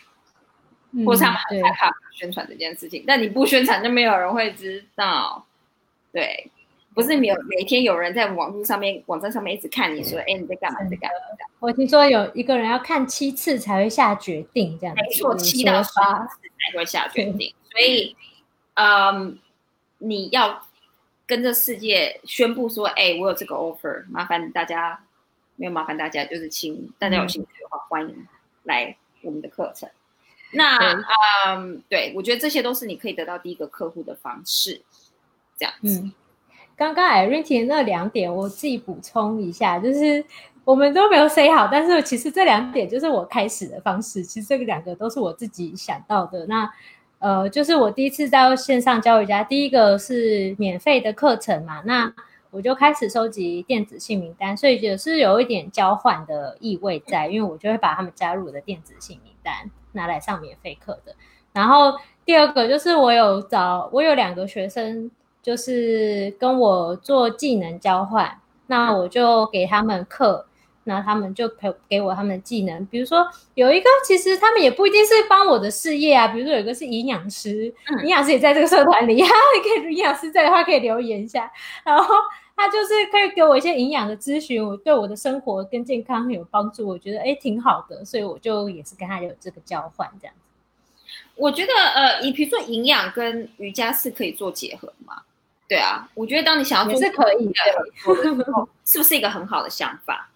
[1.05, 3.03] 或者他们很害怕宣传这件事情。
[3.07, 5.43] 但你不宣传，就没有人会知道。
[6.11, 6.51] 对，
[6.97, 10.79] 不是没有每天有人在网络上面、网站上面一直看你说，哎，你在干嘛？
[10.89, 11.47] 在干嘛？
[11.59, 17.53] 我听说有一个人要看七次才会下决定，这样没错，七到八次才会下决定。
[17.71, 18.15] 所以，
[18.73, 19.37] 嗯，
[19.99, 20.63] 你要。
[21.29, 24.97] 跟这世界宣布说：“哎，我有这个 offer，麻烦大家，
[25.57, 28.25] 没有麻烦大家，就是请大家有兴趣的话，欢迎
[28.63, 29.89] 来我们的课程。
[30.51, 30.77] 那，
[31.45, 34.81] 嗯，对我觉得这些都是你可以得到第一个客户的方式，
[35.57, 36.09] 这样子。
[36.77, 40.23] 刚刚 Irene 提那两点，我自己补充一下，就是
[40.63, 46.45] 我们都没有 say 好，但是其实这两点就是我开始的方式，其实这个两个都是我自己想到的。
[46.45, 46.71] 那。
[47.19, 52.13] 呃，就是我第一次在线上教瑜伽，第一个是免费的课程嘛，那
[52.51, 61.15] 我就开始收集电子姓名单，所以也是有一点交换的意味在，因为我就会把他们加入我的电子姓名单，拿来上免费课的。
[61.53, 61.91] 然后
[62.23, 65.09] 第二个就是我有找，我有两个学生，
[65.47, 70.45] 就是跟我做技能交换，那我就给他们课。
[70.83, 76.27] 那他们就陪给我他们的技能，比如说有一个，其实他们也不一定是帮我的事业啊。
[76.27, 77.73] 比如说有一个是营养师，
[78.03, 79.29] 营养师也在这个社团里， 哈，
[79.63, 81.49] 可以营养师在的话可以留言一下。
[81.85, 82.13] 然后
[82.57, 90.41] 他就是可以给我一些营养的咨询，我对我的生活跟健康很有帮助，我觉得哎挺好的，所以我就也是跟他有这个交换这样子。
[91.35, 95.21] 我觉得呃，你比如说营养跟瑜伽是可以做结合吗？
[95.67, 97.53] 对啊，我觉得当你想要做是可以的，
[98.85, 100.29] 是不是一个很好的想法？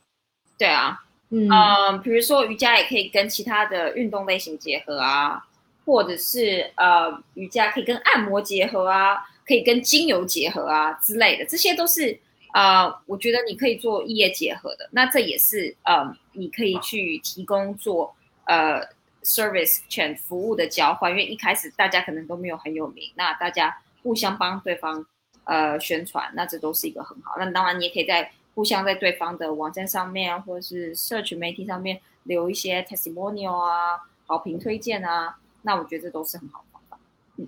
[0.57, 5.47] 对啊，嗯，比如说瑜伽也可以跟其他的运动类型结合啊，
[5.85, 9.17] 或者是呃，瑜伽可以跟按摩结合啊，
[9.47, 12.19] 可以跟精油结合啊之类的，这些都是
[12.53, 14.89] 呃，我觉得你可以做异业结合的。
[14.91, 18.13] 那这也是呃，你可以去提供做
[18.43, 18.81] 呃
[19.23, 25.05] service 全服务的交换，因为一开始大家可能都没有很有名，那大家互相帮对方
[25.45, 27.35] 呃宣传，那这都是一个很好。
[27.37, 28.31] 那当然你也可以在。
[28.53, 36.99] 互相在对方的网站上面，或者是社群媒体上面留一些 testimonial 啊，好评推荐啊，那我觉得这都是很好的方法。
[37.37, 37.47] 嗯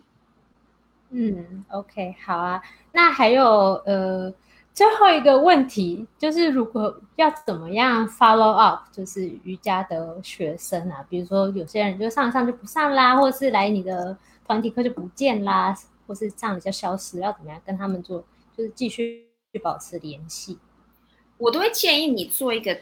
[1.10, 2.64] 嗯，OK，好啊。
[2.94, 3.46] 那还有
[3.86, 4.34] 呃，
[4.74, 15.76] 最后一个问题就是，如果要怎么样 follow up，就是瑜伽的学生啊，比如说有些人就上上就不上啦，或者是来你的团体课就不见啦，
[16.08, 18.24] 或是上了就消失，要怎么样跟他们做，
[18.58, 20.58] 就是继续去保持联系？
[21.38, 22.80] 我都会建议你做一个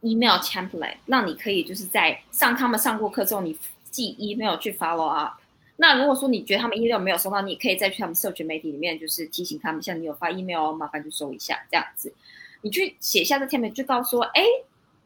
[0.00, 3.56] email template，让你可以就是在上他们上过课之后，你
[3.90, 5.34] 寄 email 去 follow up。
[5.76, 12.12] 那如果说你觉得他们 email 没有收到，你可以再去他们社群媒体里面，就是提醒他们，像你有发 email，麻烦就收一下这样子。
[12.60, 14.44] 你去写下这 template，就告诉说，哎，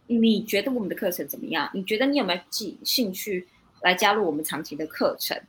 [0.06, 1.70] 你觉得我们的课程怎么样？
[1.72, 3.48] 你觉得你有没有兴兴趣
[3.80, 5.40] 来加入我们长期的课程？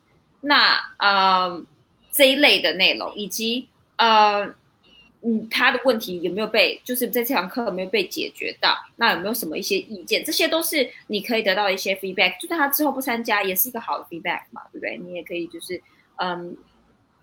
[0.41, 1.61] 那呃
[2.17, 4.55] 这一类的内容，以及呃。
[5.23, 8.77] 嗯，他的问题有没有被，就是在这堂课有没有被解决到？
[8.97, 10.23] 那有没有什么一些意见？
[10.23, 12.39] 这些都是你可以得到一些 feedback。
[12.39, 14.95] 就算他之后不参加，也是一个好的 feedback 嘛，对不对？
[14.99, 15.81] 你也可以就是，
[16.17, 16.55] 嗯，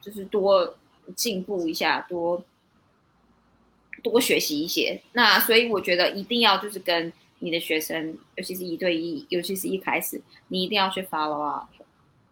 [0.02, 0.76] 就是多
[1.14, 2.42] 进步一下，多
[4.02, 5.00] 多学习一些。
[5.12, 11.68] 那所以我觉得一定要就是跟你的学生，尤其是一对一，尤其是一开始，你一定要去 follow up。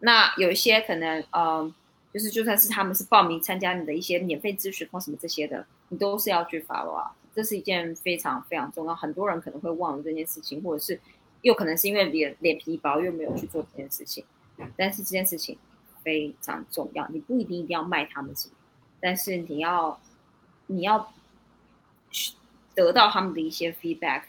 [0.01, 1.73] 那有一些可能，嗯。
[2.13, 8.95] 就是就算是他们是报名参加你的一些免费咨询或什么这些的，你都是要去 follow 啊，这是一件非常非常重要。
[8.95, 11.01] 很多人可能会忘了这件事情，或者是
[11.41, 14.25] 又可能是因为脸脸皮薄又没有去做这件事情。
[14.77, 15.57] 但是这件事情
[16.03, 18.55] 非常重要，你不一定一定要卖他们什么，
[19.01, 19.99] 但是你要
[20.67, 21.13] 你要
[22.75, 24.25] 得到他们的一些 feedback，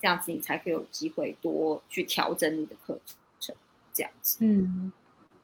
[0.00, 3.00] 这样子你才可以有机会多去调整你的课
[3.40, 3.56] 程，
[3.94, 4.36] 这样子。
[4.42, 4.92] 嗯。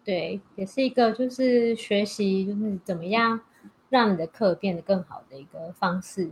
[0.07, 3.41] 对，也是一个就是学习，就是怎么样
[3.89, 6.31] 让你的课变得更好的一个方式。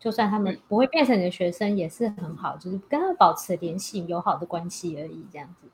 [0.00, 5.68] 就算他们不会变成你的学生，也是很好，就是跟他们保持联系、友好的关系而已，这样子。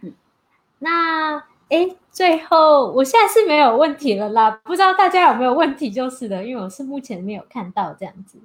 [0.00, 0.14] 嗯，
[0.80, 1.36] 那
[1.68, 8.40] 哎，最后我现在是没有问题了啦，不知道大家有没有问题就是的，因为我是目前没有看到这样子。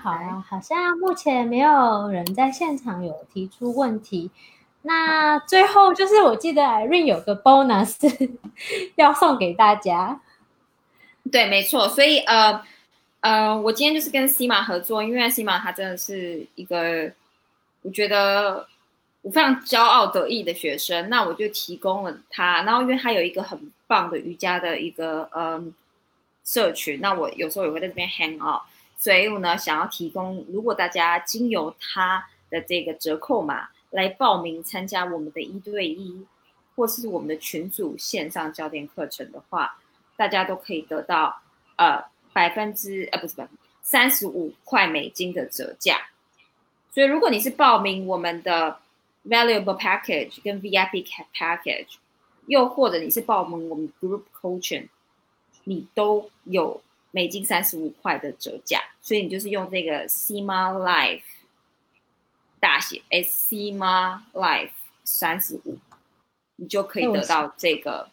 [0.00, 4.30] 好啊，好像目前没有人在现场有提出问题。
[4.82, 7.96] 那最后就是我记得 Irene 有个 bonus
[8.96, 10.20] 要送给大家。
[11.30, 11.88] 对，没错。
[11.88, 12.62] 所以呃
[13.20, 17.12] 呃，我今天就是跟西马合作，因为西马他真的是一个
[17.82, 18.66] 我觉得
[19.22, 21.10] 我非常骄傲得意的学生。
[21.10, 25.74] 那我就提供了他，然后因为他有一个很棒的瑜伽的一个嗯
[26.44, 28.62] 社群，那我有时候也会在这边 hang out。
[28.96, 36.26] 所以我呢，想要提供，如果大家经由他的这个折扣码来报名参加我们的一对一，
[36.76, 39.78] 或是我们的群组线上教练课程的话，
[40.16, 41.40] 大家都可以得到
[41.76, 46.08] 呃百分之呃不是百分三十五块美金的折价。
[46.92, 48.78] 所以如果你是报名我们的
[49.26, 51.96] valuable package 跟 VIP package，
[52.46, 54.88] 又或者你是报名我们 group coaching，
[55.64, 56.80] 你都有。
[57.10, 61.22] 美金三十五块的折价，所以你就是用这个 CMA Life
[62.60, 64.70] 大写 S CMA Life
[65.04, 65.78] 三十五，
[66.56, 68.08] 你就可以得到这个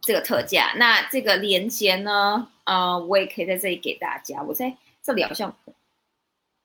[0.00, 0.74] 这个特价。
[0.76, 2.48] 那这个链接呢？
[2.64, 4.42] 呃，我也可以在这里给大家。
[4.42, 5.54] 我在这里好像，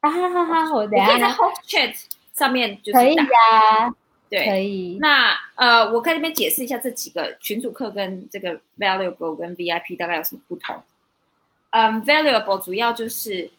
[0.01, 0.73] 啊哈哈哈！
[0.73, 1.95] 我等下在 Hot Chat
[2.33, 3.95] 上面就是可以呀，
[4.29, 4.97] 对，可以。
[5.01, 10.83] 那呃，我在这边解释一下这几个群主课跟这个 Valuable 跟 VIP 大概有什么不同。
[11.71, 13.49] 嗯，valuable 主要就是，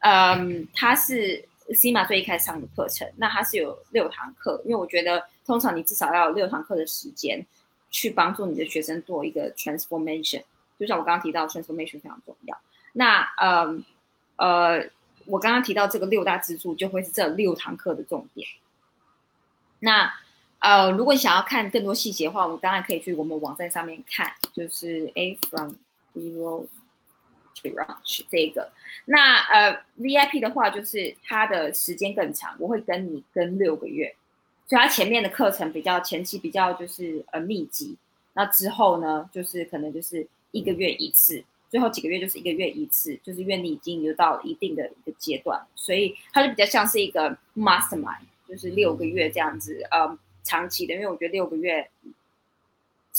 [0.00, 7.44] 嗯，它是 c m a 最一开始上的课程，那它是有六堂课，因为我觉得通常你至少要有六堂课的时间，
[7.90, 10.42] 去帮助你的学生做一个 transformation，
[10.78, 12.58] 就像我刚刚提到 transformation 非常重要。
[12.92, 13.82] 那呃
[14.36, 14.90] 呃，
[15.26, 18.46] 我刚刚提到这个六大支柱就会是这六堂课的重点。
[19.80, 20.12] 那
[20.58, 25.74] 呃，如果你想要看更多细节的话，我们当然可以去我们网站上面看，就是 A from
[26.14, 26.66] zero。
[28.02, 28.70] 去这个，
[29.06, 34.14] 那呃，VIP 的话就是它的时间更长，我会跟你跟六个月，
[34.66, 37.96] 所以它前面的课程比较前期比较就是呃密集，
[38.34, 51.88] 那之后呢就是可能就是一个月一次，最后几个月就是一个月一次，就是因为你已经有到一定的一个阶段，所以它就比较像是一个 mastermind，就是六个月这样子，呃，长期的，因为我觉得六个月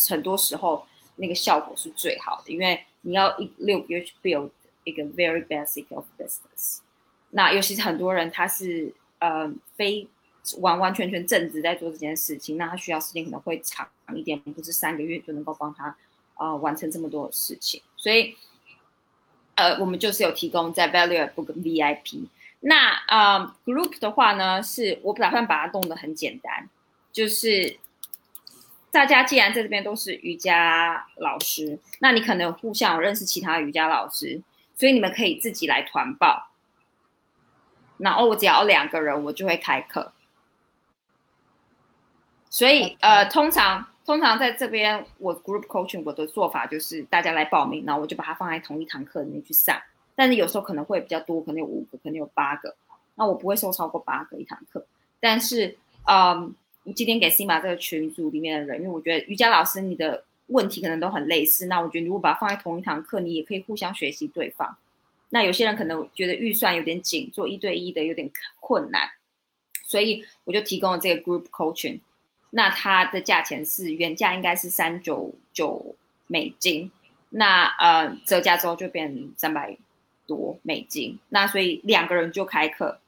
[0.09, 0.85] 很多时候
[1.15, 2.83] 那个效果是最好的，因为。
[3.05, 4.49] 你要一六个月去 build
[4.83, 6.79] 一个 very basic of business，
[7.29, 10.07] 那尤其是很多人他是呃非
[10.57, 15.95] 完完全全正职在做这件事情，那他需要时间可能会长一点，不是三个月就能够帮他
[16.37, 17.79] 呃完成这么多的事情。
[17.95, 18.35] 所以
[19.53, 22.27] 呃我们就是有提供在 valuable 跟 VIP。
[22.61, 26.67] 那呃 group 的话呢，是我打算把它弄得很简单，
[27.11, 27.77] 就是。
[28.95, 34.41] 大家既然在这边都是瑜伽老师，那你可能互相有认识其他瑜伽老师，
[34.73, 36.47] 所以你们可以自己来团报。
[37.97, 40.13] 然后我只要两个人，我就会开课。
[42.49, 49.77] 所以呃，通常通常在这边我 group coaching 我的做法就是大家来报名，然后我就把它放在同一堂课里面去上。
[50.15, 52.77] 但是有时候可能会比较多，可能有五个，可能有八个，
[53.15, 54.87] 那我不会收超过八个一堂课。
[55.19, 56.55] 但是嗯。
[56.93, 64.77] 今天给 C 马这个群组里面的人，因为我觉得瑜伽老师你的问题可能都很类似，那我觉得如果把它放在同一堂课，你也可以互相学习对方。
[65.29, 68.29] 那有些人可能觉得预算有点紧，做一对一的有点
[68.59, 69.09] 困难，
[69.83, 71.99] 所以我就提供了这个 group coaching。
[72.51, 75.95] 那它的价钱是原价应该是三九九
[76.27, 76.91] 美金，
[77.31, 79.75] 那呃折价之后就变三百
[80.27, 82.99] 多美金，那所以两个人就开课。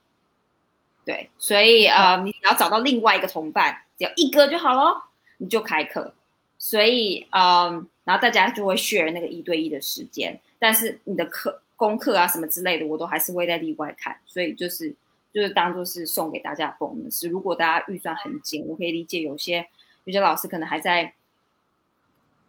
[1.08, 5.04] 对，所以呃，你只要找到另外一个同伴，只要一个就好咯，
[5.38, 6.14] 你就开课。
[6.58, 14.18] 所以嗯，然后大家就会 share 那个一对一的时间，但是你的课功课啊什么之类的，我都还是会在例外看。
[14.26, 14.94] 所以就是
[15.32, 17.30] 就是当做是送给大家的 bonus。
[17.30, 19.66] 如果大家预算很紧，我可以理解有些
[20.04, 21.14] 有些老师可能还在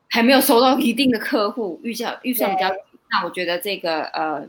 [0.09, 2.68] 还没有收到一定的客户，预算预算比较，
[3.12, 4.44] 那我觉得这个呃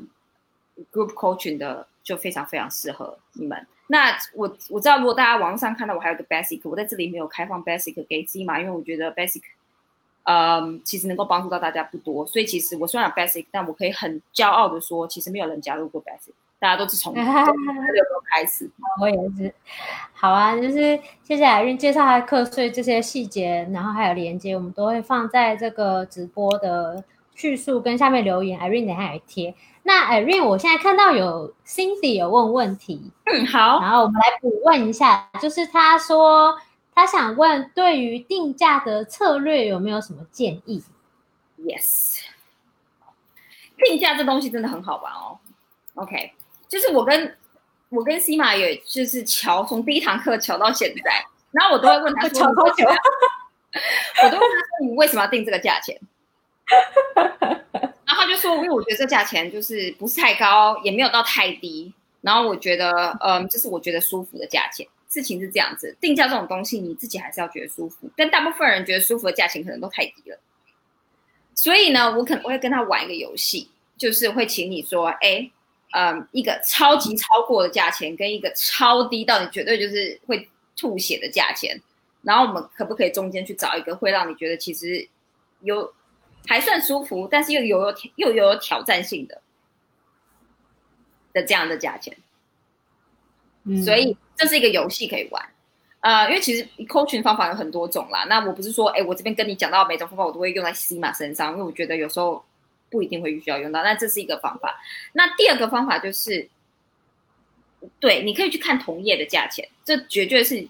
[0.91, 3.67] group coaching 的就非常非常适合你们。
[3.91, 9.41] 那我我知道，如果大家网上看到我还有个 basic，我在这里没有开放 basic 给 C 嘛，因为我觉得 basic，
[10.25, 17.23] 嗯，其实能够帮助到大家不多，所以其实我虽然有 basic，但我可以很骄傲的说，其实没有人加入过 basic，大家都是从 六
[18.31, 18.69] 开始。
[19.01, 19.51] 我也是。
[20.13, 27.03] 好啊，就是谢谢艾韵介绍他的课税这些细节，然后还有连接，我们都会放在这个直播的
[27.35, 29.55] 叙述跟下面留言，艾韵等下也贴。
[29.83, 36.59] 那 Irene，我现在看到有 Cindy 有问问题，嗯，好，然后我们来补问一下，就是他说
[36.93, 40.83] 他想问，对于定价的策略有没有什么建议
[41.57, 42.19] ？Yes，
[43.77, 45.39] 定价这东西真的很好玩哦。
[45.95, 46.33] OK，
[46.67, 47.37] 就是我跟
[47.87, 52.85] 我跟西马也就是瞧，从第一堂课瞧到现在，然后我都会问他说：“瞧多久？”
[54.23, 55.99] 我都问他说：“你为什么要定这个价钱？”
[58.05, 61.93] 然后他就说：“因为我觉得这价钱就是不是太高，也没有到太低。
[62.21, 64.85] 然后我觉得，嗯，这是我觉得舒服的价钱。
[65.07, 68.09] 事情是这样子，定价这种东西，你自己还是要觉得舒服。
[68.15, 70.39] 但大部分人觉得舒服的价钱可能都太低了。
[71.55, 75.49] 所以呢，我可能会跟他玩一个游戏，就是会请你说：，哎，
[75.93, 80.47] 嗯，一个超级超过的价钱，跟一个超低到你绝对就是会
[80.77, 81.81] 吐血的价钱。
[82.21, 85.07] 然后我们可不可以中间去找一个会让你觉得其实
[85.61, 85.91] 有
[86.49, 89.39] 还算舒服，但是又有有又有挑战性的
[91.31, 92.17] 的这样的价钱？
[93.85, 95.45] 所以这是一个游戏可以玩，
[95.99, 98.23] 呃，因为其实 coaching 方法有很多种啦。
[98.23, 102.43] 那我不是说，哎，我这边跟你讲到每种方法，我都会用在 C 马身上，因为我觉得有时候
[102.89, 103.83] 不一定会需要用到。
[103.83, 104.81] 那这是一个方法。
[105.13, 106.49] 那第二个方法就是，
[107.99, 110.67] 对，你可以去看同业的价钱，这绝对是。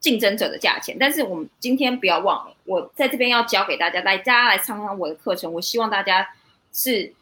[0.00, 5.52] 竞争者的价钱，但是我们今天不要忘了，我在这边要教给大家，大家来参观我的课程。
[5.52, 6.28] 我希望大家
[6.72, 7.12] 是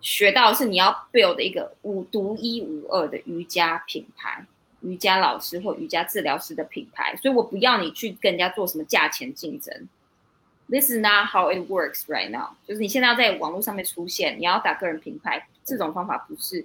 [0.00, 4.46] 学到是你要 build 的一个五独一无二的瑜伽品牌，
[4.82, 7.16] 瑜伽老师或瑜伽治疗师的品牌。
[7.16, 9.88] 所以我不要你去跟人家做什么价钱竞争。
[10.68, 12.50] This is not how it works right now。
[12.64, 16.64] 就是你现在要在网络上面出现，你要打个人品牌，这种方法不是，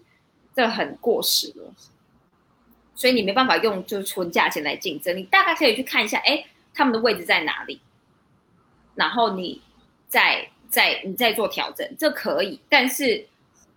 [0.56, 1.74] 这很过时了。
[2.96, 7.82] 所以你没办法用就是纯价钱来竞争，你大概可以去看一下，哎，他们的位置在哪里，
[8.96, 9.62] 然后你
[10.08, 13.28] 再再你再做调整，这可以，但是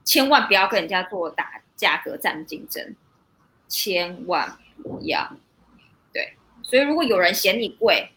[0.05, 2.95] 千万不要跟人家做打价格战竞争，
[3.67, 5.37] 千万不要。
[6.13, 8.09] 对，所以如果有人嫌你贵，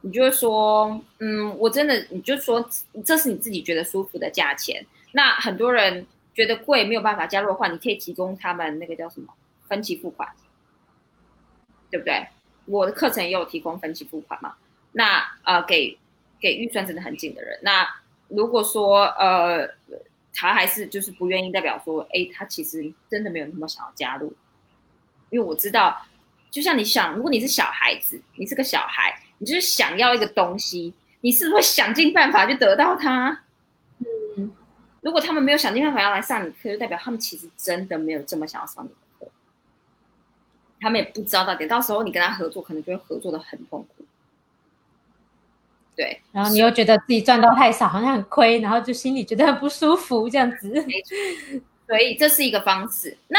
[0.00, 2.68] 你就会说，嗯，我真的，你就说
[3.04, 4.84] 这是你自己觉得舒服的价钱。
[5.12, 9.32] 那很多人觉得贵没有办法加入的话，你可以提供他们那个叫什么？
[9.72, 10.28] 分期付款，
[11.90, 12.28] 对不对？
[12.66, 14.54] 我的课程也有提供分期付款嘛？
[14.92, 15.98] 那呃，给
[16.38, 17.88] 给预算真的很紧的人，那
[18.28, 19.66] 如果说呃，
[20.34, 24.34] 他还是就是不愿意，代表说，哎，他其实真的没有那么想要加入。
[25.30, 26.04] 因为我知道，
[26.50, 30.92] 就像你想，如果你是小孩子，你是个小孩，你就是想要一个东西，
[31.22, 33.44] 你是不是会想尽办法去得到它？
[34.36, 34.52] 嗯，
[35.00, 38.90] 如果他们没有想尽办法要来上你课，就代表他们其实真的没有这么想要上你。
[40.82, 44.04] 他们也不知道到底，到时候你跟他合作，可能就会合作的很痛苦。
[45.94, 50.84] 对，然后你又觉得自己赚到太少，好像很亏，然后就心里觉得很不舒服，这样子。
[51.86, 53.16] 所以这是一个方式。
[53.28, 53.38] 那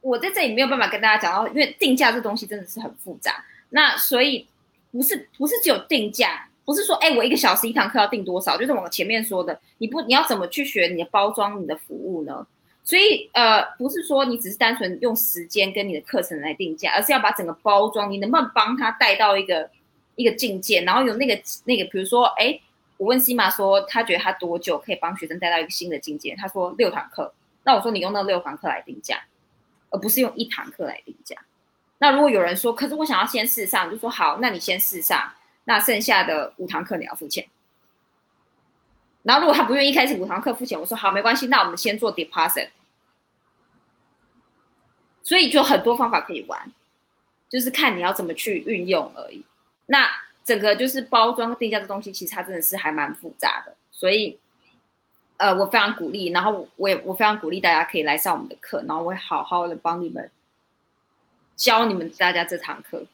[0.00, 3.44] 我在这里没有办法跟大家讲到，因为定价这东西真的是很复杂。
[3.68, 4.46] 那所以
[4.90, 12.46] 不是不是只有定价，不是说哎，我一个小时一堂课要定多少，就是我前面说的，你不你要怎么去学你的包装你的服务呢？
[12.84, 19.70] 所以，呃，不是说你只是单纯用时间跟你的课程来定价，而是要把整个包装，你能不能帮他带到一个
[20.16, 22.60] 一个境界，然后有那个那个，比如说，哎，
[22.98, 26.36] 我问西马说，他觉得他多久可以帮学生带到一个新的境界？
[26.36, 27.32] 他说六堂课。
[27.64, 29.24] 那我说你用那六堂课来定价，
[29.88, 31.34] 而不是用一堂课来定价。
[31.96, 35.32] 那如果有人说，可是我想要先试上，就说好，那你先试上，
[35.64, 37.46] 那剩下的五堂课你要付钱。
[39.24, 42.68] 然后如果他不愿意开始五堂课付钱，我说好，没关系，那我们先做 deposit。
[45.22, 46.70] 所以就很多方法可以玩，
[47.48, 49.42] 就是看你要怎么去运用而已。
[49.86, 50.06] 那
[50.44, 53.74] 整个就是包装定价的东西，其实它真的是还蛮复杂的。
[53.90, 54.38] 所以，
[55.38, 60.30] 呃，我非常鼓励，然后我也我非常鼓励大家可以来上我们的课，然后我会好好的帮你们
[61.56, 63.06] 教你们大家这堂课。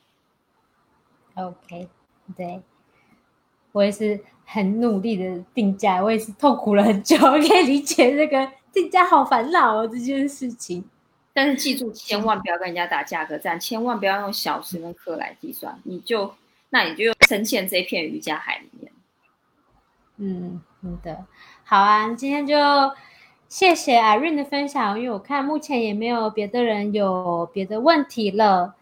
[1.34, 1.88] OK，
[2.36, 2.60] 对
[3.70, 4.18] 我也是。
[4.52, 10.84] 很努力的定价，我也是痛苦了很久， 可以理解这个定价好烦恼哦这件事情。
[11.32, 16.34] 但是记住，千万不要跟人家打价格战，千万不要用小时跟克来计算，你就
[16.70, 18.92] 那你就深陷这片瑜伽海里面。
[20.16, 21.24] 嗯，好的，
[21.62, 22.56] 好啊，今天就
[23.48, 28.74] 谢谢 Irene 的分享，因为我看目前也没有别的人有别的问题了，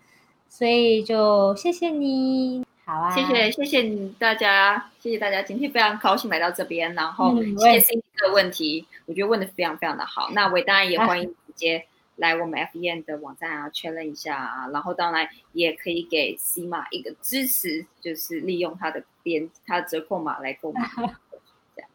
[0.48, 2.64] 所以就谢谢你。
[2.88, 10.30] 好啊，谢谢谢谢大家，谢谢大家，今天非常高兴来到这边，然后谢谢 Cindy 的问题，我觉得问的非常非常的好。
[10.32, 11.84] 那我当然也欢迎直接
[12.16, 20.88] 来我们 F E N 的网站啊，确认一下啊，然后当然也可以给 C 码一个支持，就是利用它的编它的折扣码来购买。
[21.76, 21.90] 这样，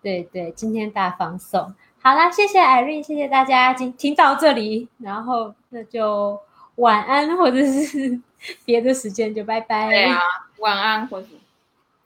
[0.00, 6.40] 对对，今天大放送，好啦，谢谢 Irene，谢谢大家今听到这里，然后那就
[6.76, 8.18] 晚安或者是。
[8.64, 9.88] 别的时间就拜拜。
[9.88, 10.18] 对啊，
[10.58, 11.28] 晚安或是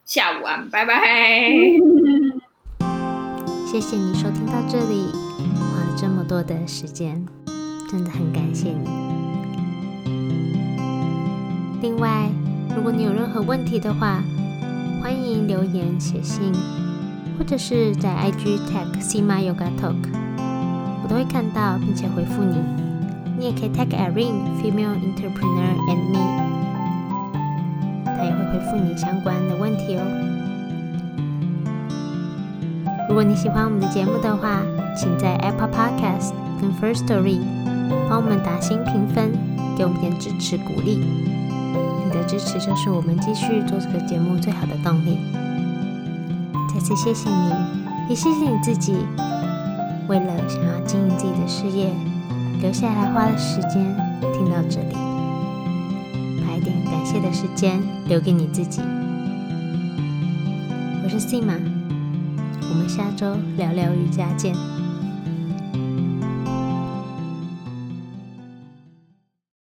[0.05, 1.01] 下午安，拜拜。
[3.67, 5.11] 谢谢你收听到这里，
[5.59, 7.27] 花了这么多的时间，
[7.91, 8.89] 真的很感谢你。
[11.83, 12.31] 另外，
[12.75, 14.23] 如果你有任何问题的话，
[15.03, 16.53] 欢迎留言写信，
[17.39, 19.97] 或者是在 IG tag Sima Yoga Talk，
[21.03, 22.86] 我都会看到并且回复你。
[23.39, 26.25] 你也可以 tag Irene Female Entrepreneur and me，
[28.05, 30.03] 他也会回复你相关的问题哦。
[33.09, 34.63] 如果你喜欢我们的节目的话，
[34.97, 37.39] 请在 Apple Podcast 跟 First Story
[38.09, 39.33] 帮我们打新评分，
[39.77, 40.97] 给我们点支持鼓励。
[40.97, 45.19] 你的支持就是我们继续做这个节目最好的动力。
[46.73, 47.53] 再次谢谢你，
[48.09, 48.97] 也谢谢你自己，
[50.09, 51.91] 为了想要经营自己的事业，
[52.61, 53.95] 留下来花的时间
[54.33, 54.95] 听到这里，
[56.45, 58.81] 把一点感谢的时间留给你自己。
[61.05, 61.59] 我是 Sima，
[62.71, 64.76] 我们下周聊聊瑜伽见。